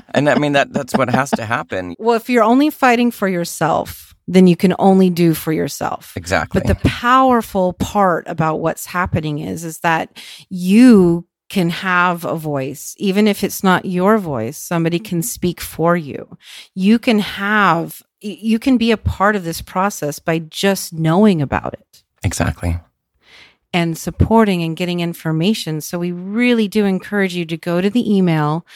and 0.15 0.31
I 0.31 0.39
mean 0.39 0.53
that 0.53 0.73
that's 0.73 0.95
what 0.95 1.09
has 1.11 1.31
to 1.33 1.45
happen. 1.45 1.95
well, 1.99 2.17
if 2.17 2.29
you're 2.31 2.45
only 2.45 2.71
fighting 2.71 3.11
for 3.11 3.27
yourself, 3.29 4.15
then 4.29 4.47
you 4.47 4.57
can 4.57 4.75
only 4.79 5.11
do 5.11 5.35
for 5.35 5.53
yourself. 5.53 6.13
Exactly. 6.17 6.61
But 6.65 6.69
the 6.69 6.89
powerful 6.89 7.73
part 7.75 8.27
about 8.29 8.61
what's 8.61 8.87
happening 8.87 9.41
is 9.41 9.65
is 9.65 9.81
that 9.81 10.17
you 10.49 11.27
can 11.51 11.69
have 11.69 12.25
a 12.25 12.37
voice 12.37 12.95
even 12.99 13.29
if 13.29 13.45
it's 13.45 13.63
not 13.63 13.85
your 13.85 14.17
voice 14.17 14.57
somebody 14.57 14.99
can 14.99 15.23
speak 15.23 15.61
for 15.61 15.95
you 15.95 16.27
you 16.75 16.99
can 16.99 17.19
have 17.19 18.03
you 18.25 18.59
can 18.59 18.77
be 18.79 18.91
a 18.91 18.97
part 18.97 19.37
of 19.37 19.45
this 19.45 19.61
process 19.61 20.19
by 20.19 20.39
just 20.39 20.93
knowing 20.93 21.43
about 21.43 21.75
it 21.75 22.03
exactly. 22.25 22.79
and 23.73 23.99
supporting 23.99 24.63
and 24.63 24.77
getting 24.77 25.01
information 25.01 25.81
so 25.81 25.99
we 25.99 26.13
really 26.13 26.69
do 26.69 26.85
encourage 26.85 27.35
you 27.35 27.45
to 27.45 27.57
go 27.57 27.81
to 27.81 27.91
the 27.91 28.17
email 28.17 28.67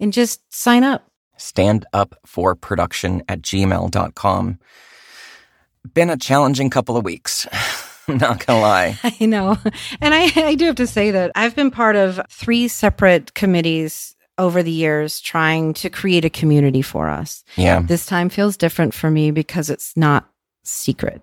and 0.00 0.12
just 0.12 0.40
sign 0.52 0.82
up 0.82 1.10
stand 1.36 1.86
up 1.92 2.18
for 2.24 2.54
production 2.54 3.22
at 3.28 3.42
gmail.com. 3.42 4.58
Been 5.92 6.10
a 6.10 6.16
challenging 6.16 6.70
couple 6.70 6.96
of 6.96 7.04
weeks. 7.04 7.46
Not 8.08 8.44
gonna 8.44 8.60
lie. 8.60 8.98
I 9.20 9.26
know. 9.26 9.56
And 10.00 10.14
I, 10.14 10.30
I 10.36 10.54
do 10.54 10.66
have 10.66 10.76
to 10.76 10.86
say 10.86 11.10
that 11.10 11.32
I've 11.34 11.56
been 11.56 11.70
part 11.70 11.96
of 11.96 12.20
three 12.30 12.68
separate 12.68 13.34
committees 13.34 14.14
over 14.38 14.62
the 14.62 14.70
years 14.70 15.20
trying 15.20 15.74
to 15.74 15.88
create 15.90 16.24
a 16.24 16.30
community 16.30 16.82
for 16.82 17.08
us. 17.08 17.44
Yeah. 17.56 17.80
This 17.80 18.06
time 18.06 18.28
feels 18.28 18.56
different 18.56 18.94
for 18.94 19.10
me 19.10 19.30
because 19.30 19.70
it's 19.70 19.96
not 19.96 20.28
secret. 20.64 21.22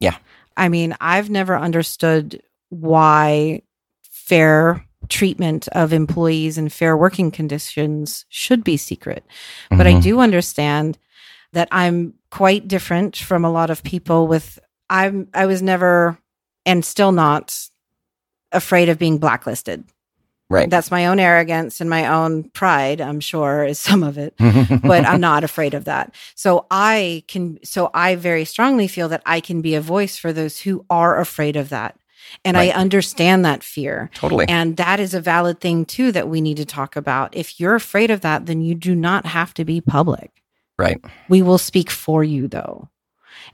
Yeah. 0.00 0.16
I 0.56 0.68
mean, 0.68 0.94
I've 1.00 1.28
never 1.30 1.56
understood 1.56 2.40
why 2.68 3.62
fair 4.02 4.84
treatment 5.08 5.68
of 5.68 5.92
employees 5.92 6.58
and 6.58 6.72
fair 6.72 6.96
working 6.96 7.30
conditions 7.30 8.24
should 8.28 8.64
be 8.64 8.76
secret. 8.76 9.24
But 9.70 9.86
I 9.86 9.94
Mhm. 9.94 10.02
do 10.02 10.20
understand 10.20 10.98
that 11.52 11.68
I'm 11.70 12.14
quite 12.30 12.66
different 12.68 13.16
from 13.16 13.44
a 13.44 13.50
lot 13.50 13.70
of 13.70 13.82
people 13.82 14.26
with 14.26 14.58
I'm 14.88 15.28
I 15.34 15.46
was 15.46 15.62
never 15.62 16.18
and 16.64 16.84
still 16.84 17.12
not 17.12 17.56
afraid 18.52 18.88
of 18.88 18.98
being 18.98 19.18
blacklisted. 19.18 19.84
Right. 20.48 20.70
That's 20.70 20.92
my 20.92 21.06
own 21.06 21.18
arrogance 21.18 21.80
and 21.80 21.90
my 21.90 22.06
own 22.06 22.44
pride, 22.50 23.00
I'm 23.00 23.18
sure 23.18 23.64
is 23.64 23.80
some 23.80 24.04
of 24.04 24.16
it, 24.16 24.34
but 24.82 25.04
I'm 25.04 25.20
not 25.20 25.42
afraid 25.42 25.74
of 25.74 25.86
that. 25.86 26.14
So 26.36 26.66
I 26.70 27.24
can 27.26 27.58
so 27.64 27.90
I 27.94 28.14
very 28.14 28.44
strongly 28.44 28.86
feel 28.86 29.08
that 29.08 29.22
I 29.26 29.40
can 29.40 29.60
be 29.60 29.74
a 29.74 29.80
voice 29.80 30.16
for 30.16 30.32
those 30.32 30.60
who 30.60 30.84
are 30.88 31.18
afraid 31.18 31.56
of 31.56 31.70
that. 31.70 31.98
And 32.44 32.56
Right. 32.56 32.72
I 32.72 32.78
understand 32.78 33.44
that 33.44 33.62
fear. 33.64 34.10
totally. 34.14 34.46
And 34.48 34.76
that 34.76 35.00
is 35.00 35.14
a 35.14 35.20
valid 35.20 35.60
thing 35.60 35.84
too 35.84 36.12
that 36.12 36.28
we 36.28 36.40
need 36.40 36.56
to 36.58 36.64
talk 36.64 36.94
about. 36.96 37.34
If 37.36 37.58
you're 37.60 37.74
afraid 37.74 38.10
of 38.10 38.20
that, 38.20 38.46
then 38.46 38.60
you 38.60 38.74
do 38.76 38.94
not 38.94 39.26
have 39.26 39.52
to 39.54 39.64
be 39.64 39.80
public. 39.80 40.30
right. 40.78 41.00
We 41.28 41.42
will 41.42 41.58
speak 41.58 41.90
for 41.90 42.22
you 42.22 42.46
though. 42.48 42.88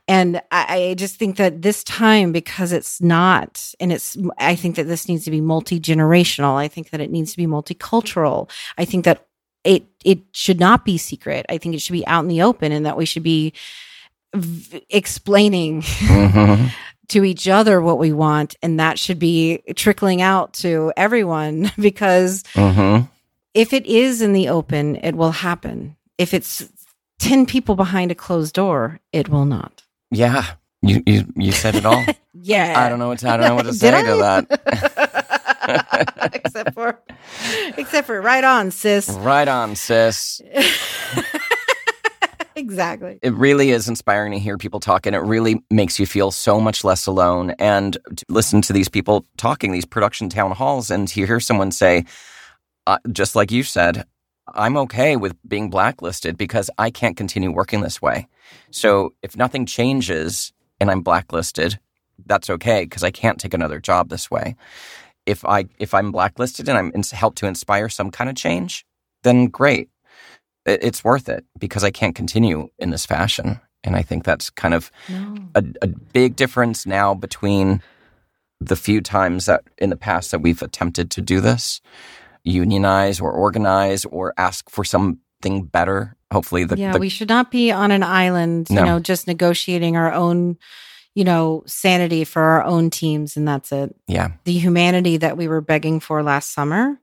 And 0.08 0.40
I, 0.50 0.88
I 0.90 0.94
just 0.94 1.16
think 1.16 1.36
that 1.36 1.62
this 1.62 1.84
time, 1.84 2.32
because 2.32 2.72
it's 2.72 3.00
not, 3.00 3.72
and 3.80 3.92
it's, 3.92 4.16
I 4.38 4.54
think 4.56 4.76
that 4.76 4.84
this 4.88 5.08
needs 5.08 5.24
to 5.24 5.30
be 5.30 5.40
multi 5.40 5.78
generational. 5.80 6.54
I 6.56 6.68
think 6.68 6.90
that 6.90 7.00
it 7.00 7.10
needs 7.10 7.30
to 7.32 7.36
be 7.36 7.46
multicultural. 7.46 8.50
I 8.78 8.84
think 8.84 9.04
that 9.04 9.26
it 9.64 9.84
it 10.04 10.20
should 10.32 10.58
not 10.58 10.84
be 10.84 10.98
secret. 10.98 11.46
I 11.48 11.58
think 11.58 11.74
it 11.74 11.80
should 11.80 11.92
be 11.92 12.06
out 12.06 12.22
in 12.24 12.28
the 12.28 12.42
open, 12.42 12.72
and 12.72 12.84
that 12.86 12.96
we 12.96 13.04
should 13.06 13.22
be 13.22 13.52
v- 14.34 14.84
explaining 14.90 15.82
Mhm. 15.82 16.70
to 17.08 17.24
each 17.24 17.46
other 17.46 17.80
what 17.80 17.98
we 17.98 18.12
want, 18.12 18.56
and 18.62 18.80
that 18.80 18.98
should 18.98 19.18
be 19.18 19.62
trickling 19.76 20.22
out 20.22 20.52
to 20.54 20.92
everyone. 20.96 21.70
Because 21.78 22.42
Mhm. 22.54 23.08
if 23.54 23.72
it 23.72 23.86
is 23.86 24.22
in 24.22 24.32
the 24.32 24.48
open, 24.48 24.96
it 24.96 25.14
will 25.14 25.32
happen. 25.32 25.96
If 26.18 26.34
it's 26.34 26.68
ten 27.22 27.46
people 27.46 27.76
behind 27.76 28.10
a 28.10 28.14
closed 28.14 28.54
door, 28.54 29.00
it 29.12 29.28
will 29.28 29.44
not. 29.44 29.84
Yeah. 30.10 30.44
You 30.82 31.02
you 31.06 31.24
you 31.36 31.52
said 31.52 31.76
it 31.76 31.86
all. 31.86 32.04
Yeah. 32.34 32.74
I 32.76 32.88
don't 32.88 32.98
know 32.98 33.08
what 33.08 33.20
to, 33.20 33.28
I 33.28 33.36
don't 33.36 33.46
know 33.46 33.54
what 33.54 33.66
to 33.66 33.74
say 33.74 33.94
I? 33.94 34.02
to 34.02 34.16
that. 34.16 36.30
except 36.34 36.74
for, 36.74 36.98
except 37.76 38.06
for 38.06 38.20
right 38.20 38.42
on, 38.42 38.70
sis. 38.70 39.08
Right 39.10 39.46
on, 39.46 39.76
sis. 39.76 40.40
exactly. 42.56 43.18
It 43.22 43.34
really 43.34 43.70
is 43.70 43.86
inspiring 43.86 44.32
to 44.32 44.38
hear 44.38 44.58
people 44.58 44.80
talk, 44.80 45.06
and 45.06 45.14
it 45.14 45.20
really 45.20 45.62
makes 45.70 46.00
you 46.00 46.06
feel 46.06 46.30
so 46.30 46.58
much 46.58 46.84
less 46.84 47.06
alone. 47.06 47.50
And 47.58 47.96
to 48.16 48.24
listen 48.28 48.62
to 48.62 48.72
these 48.72 48.88
people 48.88 49.26
talking, 49.36 49.72
these 49.72 49.84
production 49.84 50.28
town 50.28 50.52
halls, 50.52 50.90
and 50.90 51.06
to 51.08 51.26
hear 51.26 51.38
someone 51.38 51.70
say, 51.70 52.06
uh, 52.86 52.98
just 53.12 53.36
like 53.36 53.52
you 53.52 53.62
said, 53.62 54.06
I'm 54.54 54.76
okay 54.78 55.16
with 55.16 55.34
being 55.46 55.70
blacklisted 55.70 56.36
because 56.36 56.70
I 56.78 56.90
can't 56.90 57.16
continue 57.16 57.50
working 57.52 57.80
this 57.80 58.00
way. 58.02 58.28
So 58.70 59.14
if 59.22 59.36
nothing 59.36 59.66
changes 59.66 60.52
and 60.80 60.90
I'm 60.90 61.02
blacklisted, 61.02 61.78
that's 62.26 62.50
okay 62.50 62.84
because 62.84 63.02
I 63.04 63.10
can't 63.10 63.38
take 63.40 63.54
another 63.54 63.80
job 63.80 64.08
this 64.08 64.30
way. 64.30 64.56
If 65.26 65.44
I 65.44 65.66
if 65.78 65.94
I'm 65.94 66.12
blacklisted 66.12 66.68
and 66.68 66.76
I'm 66.78 66.90
in, 66.94 67.02
help 67.12 67.34
to 67.36 67.46
inspire 67.46 67.88
some 67.88 68.10
kind 68.10 68.28
of 68.28 68.36
change, 68.36 68.84
then 69.22 69.46
great. 69.46 69.88
It, 70.66 70.82
it's 70.82 71.04
worth 71.04 71.28
it 71.28 71.44
because 71.58 71.84
I 71.84 71.90
can't 71.90 72.14
continue 72.14 72.68
in 72.78 72.90
this 72.90 73.06
fashion. 73.06 73.60
And 73.84 73.96
I 73.96 74.02
think 74.02 74.24
that's 74.24 74.50
kind 74.50 74.74
of 74.74 74.90
No. 75.08 75.36
a, 75.54 75.64
a 75.82 75.86
big 75.88 76.36
difference 76.36 76.86
now 76.86 77.14
between 77.14 77.82
the 78.60 78.76
few 78.76 79.00
times 79.00 79.46
that 79.46 79.64
in 79.78 79.90
the 79.90 79.96
past 79.96 80.30
that 80.30 80.38
we've 80.40 80.62
attempted 80.62 81.10
to 81.12 81.20
do 81.20 81.40
this 81.40 81.80
unionize 82.44 83.20
or 83.20 83.30
organize 83.32 84.04
or 84.04 84.34
ask 84.36 84.68
for 84.70 84.84
something 84.84 85.64
better 85.64 86.16
hopefully 86.32 86.64
the, 86.64 86.76
yeah, 86.78 86.92
the 86.92 86.98
we 86.98 87.08
should 87.08 87.28
not 87.28 87.50
be 87.50 87.70
on 87.70 87.90
an 87.90 88.02
island, 88.02 88.68
you 88.70 88.76
know, 88.76 88.98
just 88.98 89.26
negotiating 89.26 89.96
our 89.96 90.12
own, 90.12 90.56
you 91.14 91.24
know, 91.24 91.62
sanity 91.66 92.24
for 92.24 92.42
our 92.42 92.64
own 92.64 92.90
teams, 92.90 93.36
and 93.36 93.46
that's 93.46 93.70
it. 93.70 93.94
yeah 94.08 94.30
The 94.44 94.58
humanity 94.58 95.18
that 95.18 95.36
we 95.36 95.46
were 95.46 95.60
begging 95.60 96.00
for 96.00 96.22
last 96.22 96.52
summer 96.52 96.98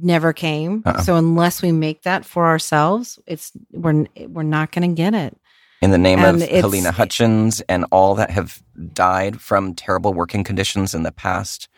never 0.00 0.32
came. 0.32 0.82
Uh-uh. 0.86 1.02
So 1.02 1.16
unless 1.16 1.60
we 1.60 1.72
make 1.72 2.02
that 2.02 2.24
for 2.24 2.46
ourselves, 2.46 3.18
it's 3.26 3.52
we're 3.72 4.06
we're 4.28 4.44
not 4.44 4.70
going 4.70 4.88
to 4.88 4.94
get 4.94 5.12
it. 5.14 5.36
in 5.82 5.90
the 5.90 5.98
name 5.98 6.20
And 6.20 6.42
of 6.42 6.48
helena 6.48 6.92
hutchins 6.92 7.60
and 7.68 7.84
all 7.90 8.14
that 8.14 8.30
have 8.30 8.62
died 8.92 9.40
from 9.40 9.74
terrible 9.74 10.14
working 10.14 10.44
conditions 10.44 10.94
in 10.94 11.02
the 11.02 11.12
past 11.12 11.68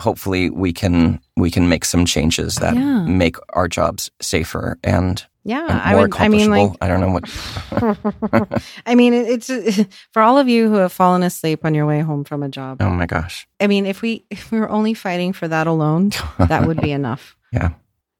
hopefully 0.00 0.50
we 0.50 0.72
can 0.72 1.20
we 1.36 1.50
can 1.50 1.68
make 1.68 1.84
some 1.84 2.04
changes 2.04 2.56
that 2.56 2.74
Yeah. 2.74 3.02
make 3.06 3.36
our 3.50 3.68
jobs 3.68 4.10
safer 4.20 4.78
and, 4.84 5.24
Yeah, 5.44 5.66
and 5.68 5.80
I 5.80 5.92
more 5.92 6.02
would. 6.02 6.14
I 6.16 6.28
mean, 6.28 6.40
accomplishable 6.52 6.68
like, 6.68 6.78
i 6.82 6.88
don't 6.88 7.00
know 7.00 7.12
what 7.12 8.62
I 8.86 8.94
mean, 8.94 9.12
it- 9.14 9.48
it's 9.48 9.88
for 10.12 10.22
all 10.22 10.38
of 10.38 10.48
you 10.48 10.68
who 10.68 10.76
have 10.76 10.92
fallen 10.92 11.22
asleep 11.22 11.64
on 11.64 11.74
your 11.74 11.86
way 11.86 12.00
home 12.00 12.24
from 12.24 12.42
a 12.42 12.48
job. 12.48 12.80
oh 12.80 12.90
my 12.90 13.06
gosh 13.06 13.46
I 13.60 13.66
mean, 13.66 13.86
if 13.86 14.02
we 14.02 14.24
if 14.30 14.50
we 14.52 14.60
were 14.60 14.70
only 14.70 14.94
fighting 14.94 15.32
for 15.32 15.48
that 15.48 15.66
alone, 15.66 16.10
that 16.38 16.66
would 16.66 16.80
be 16.80 16.90
enough. 17.00 17.36
Yeah. 17.52 17.70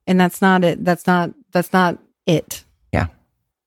And 0.06 0.20
that's 0.20 0.42
not 0.42 0.64
it. 0.64 0.84
That's 0.84 1.06
not 1.06 1.30
that's 1.52 1.72
not 1.72 1.98
it. 2.26 2.64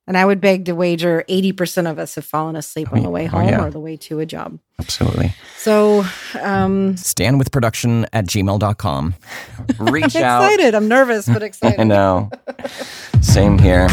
And 0.07 0.17
I 0.17 0.23
would 0.25 0.39
beg 0.39 0.65
to 0.65 0.73
wager 0.73 1.23
80% 1.27 1.89
of 1.89 1.97
us 1.97 2.13
have 2.15 2.25
fallen 2.25 2.55
asleep 2.55 2.93
on 2.93 3.01
the 3.01 3.09
way 3.09 3.25
Oh, 3.25 3.29
home 3.29 3.47
yeah. 3.49 3.63
or 3.63 3.71
the 3.71 3.79
way 3.79 3.97
to 3.97 4.19
a 4.19 4.25
job. 4.25 4.59
absolutely 4.79 5.33
So 5.57 6.01
um 6.41 6.93
standwithproduction 6.95 8.05
at 8.13 8.25
gmail.com 8.27 9.15
reach 9.79 10.15
out. 10.15 10.41
I'm 10.43 10.51
out 10.51 10.51
excited. 10.53 10.75
I'm 10.75 10.87
nervous, 10.87 11.27
but 11.27 11.41
excited. 11.49 11.79
I 11.79 11.83
know. 11.85 12.29
Same 13.21 13.57
here. 13.57 13.87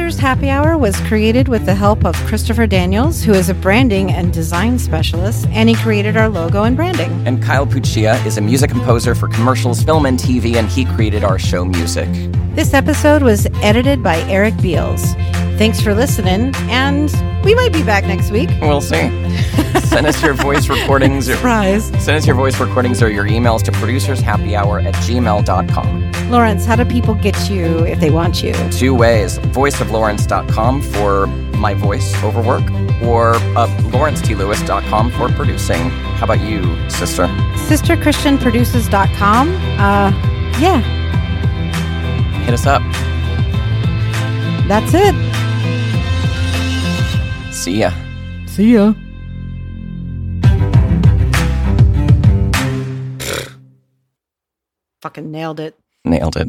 Producers 0.00 0.18
Happy 0.18 0.48
Hour 0.48 0.78
was 0.78 0.98
created 1.02 1.46
with 1.46 1.66
the 1.66 1.74
help 1.74 2.06
of 2.06 2.16
Christopher 2.24 2.66
Daniels, 2.66 3.22
who 3.22 3.34
is 3.34 3.50
a 3.50 3.54
branding 3.54 4.10
and 4.10 4.32
design 4.32 4.78
specialist, 4.78 5.46
and 5.50 5.68
he 5.68 5.74
created 5.74 6.16
our 6.16 6.30
logo 6.30 6.62
and 6.62 6.74
branding. 6.74 7.10
And 7.26 7.42
Kyle 7.42 7.66
Puccia 7.66 8.24
is 8.24 8.38
a 8.38 8.40
music 8.40 8.70
composer 8.70 9.14
for 9.14 9.28
commercials, 9.28 9.82
film, 9.82 10.06
and 10.06 10.18
TV, 10.18 10.56
and 10.56 10.70
he 10.70 10.86
created 10.86 11.22
our 11.22 11.38
show 11.38 11.66
music. 11.66 12.08
This 12.54 12.72
episode 12.72 13.22
was 13.22 13.46
edited 13.62 14.02
by 14.02 14.20
Eric 14.22 14.56
Beals. 14.62 15.12
Thanks 15.58 15.82
for 15.82 15.94
listening, 15.94 16.54
and 16.70 17.12
we 17.44 17.54
might 17.54 17.70
be 17.74 17.82
back 17.82 18.04
next 18.04 18.30
week. 18.30 18.48
We'll 18.62 18.80
see. 18.80 19.10
Send 19.90 20.06
us 20.06 20.22
your 20.22 20.34
voice 20.34 20.68
recordings. 20.68 21.28
Or, 21.28 21.34
Surprise. 21.34 21.86
send 22.02 22.10
us 22.16 22.24
your 22.24 22.36
voice 22.36 22.58
recordings 22.60 23.02
or 23.02 23.10
your 23.10 23.24
emails 23.24 23.62
to 23.64 23.72
producershappyhour 23.72 24.84
at 24.84 24.94
gmail.com. 24.94 26.30
Lawrence, 26.30 26.64
how 26.64 26.76
do 26.76 26.84
people 26.84 27.14
get 27.14 27.50
you 27.50 27.84
if 27.84 27.98
they 27.98 28.10
want 28.10 28.40
you? 28.40 28.54
Two 28.70 28.94
ways 28.94 29.38
voiceoflawrence.com 29.90 30.82
for 30.82 31.26
my 31.58 31.74
voice 31.74 32.14
over 32.22 32.40
work, 32.40 32.62
or 33.02 33.34
uh, 33.56 33.66
lawrencetLewis.com 33.92 35.10
for 35.12 35.28
producing. 35.30 35.90
How 35.90 36.24
about 36.24 36.40
you, 36.40 36.62
sister? 36.88 37.26
SisterChristianProduces.com. 37.68 39.48
Uh, 39.78 40.10
yeah, 40.58 40.80
Hit 42.44 42.54
us 42.54 42.66
up. 42.66 42.82
that's 44.68 44.92
it. 44.94 45.14
See 47.52 47.80
ya. 47.80 47.90
See 48.46 48.74
ya. 48.74 48.94
Fucking 55.02 55.30
nailed 55.30 55.60
it. 55.60 55.76
Nailed 56.04 56.36
it. 56.36 56.48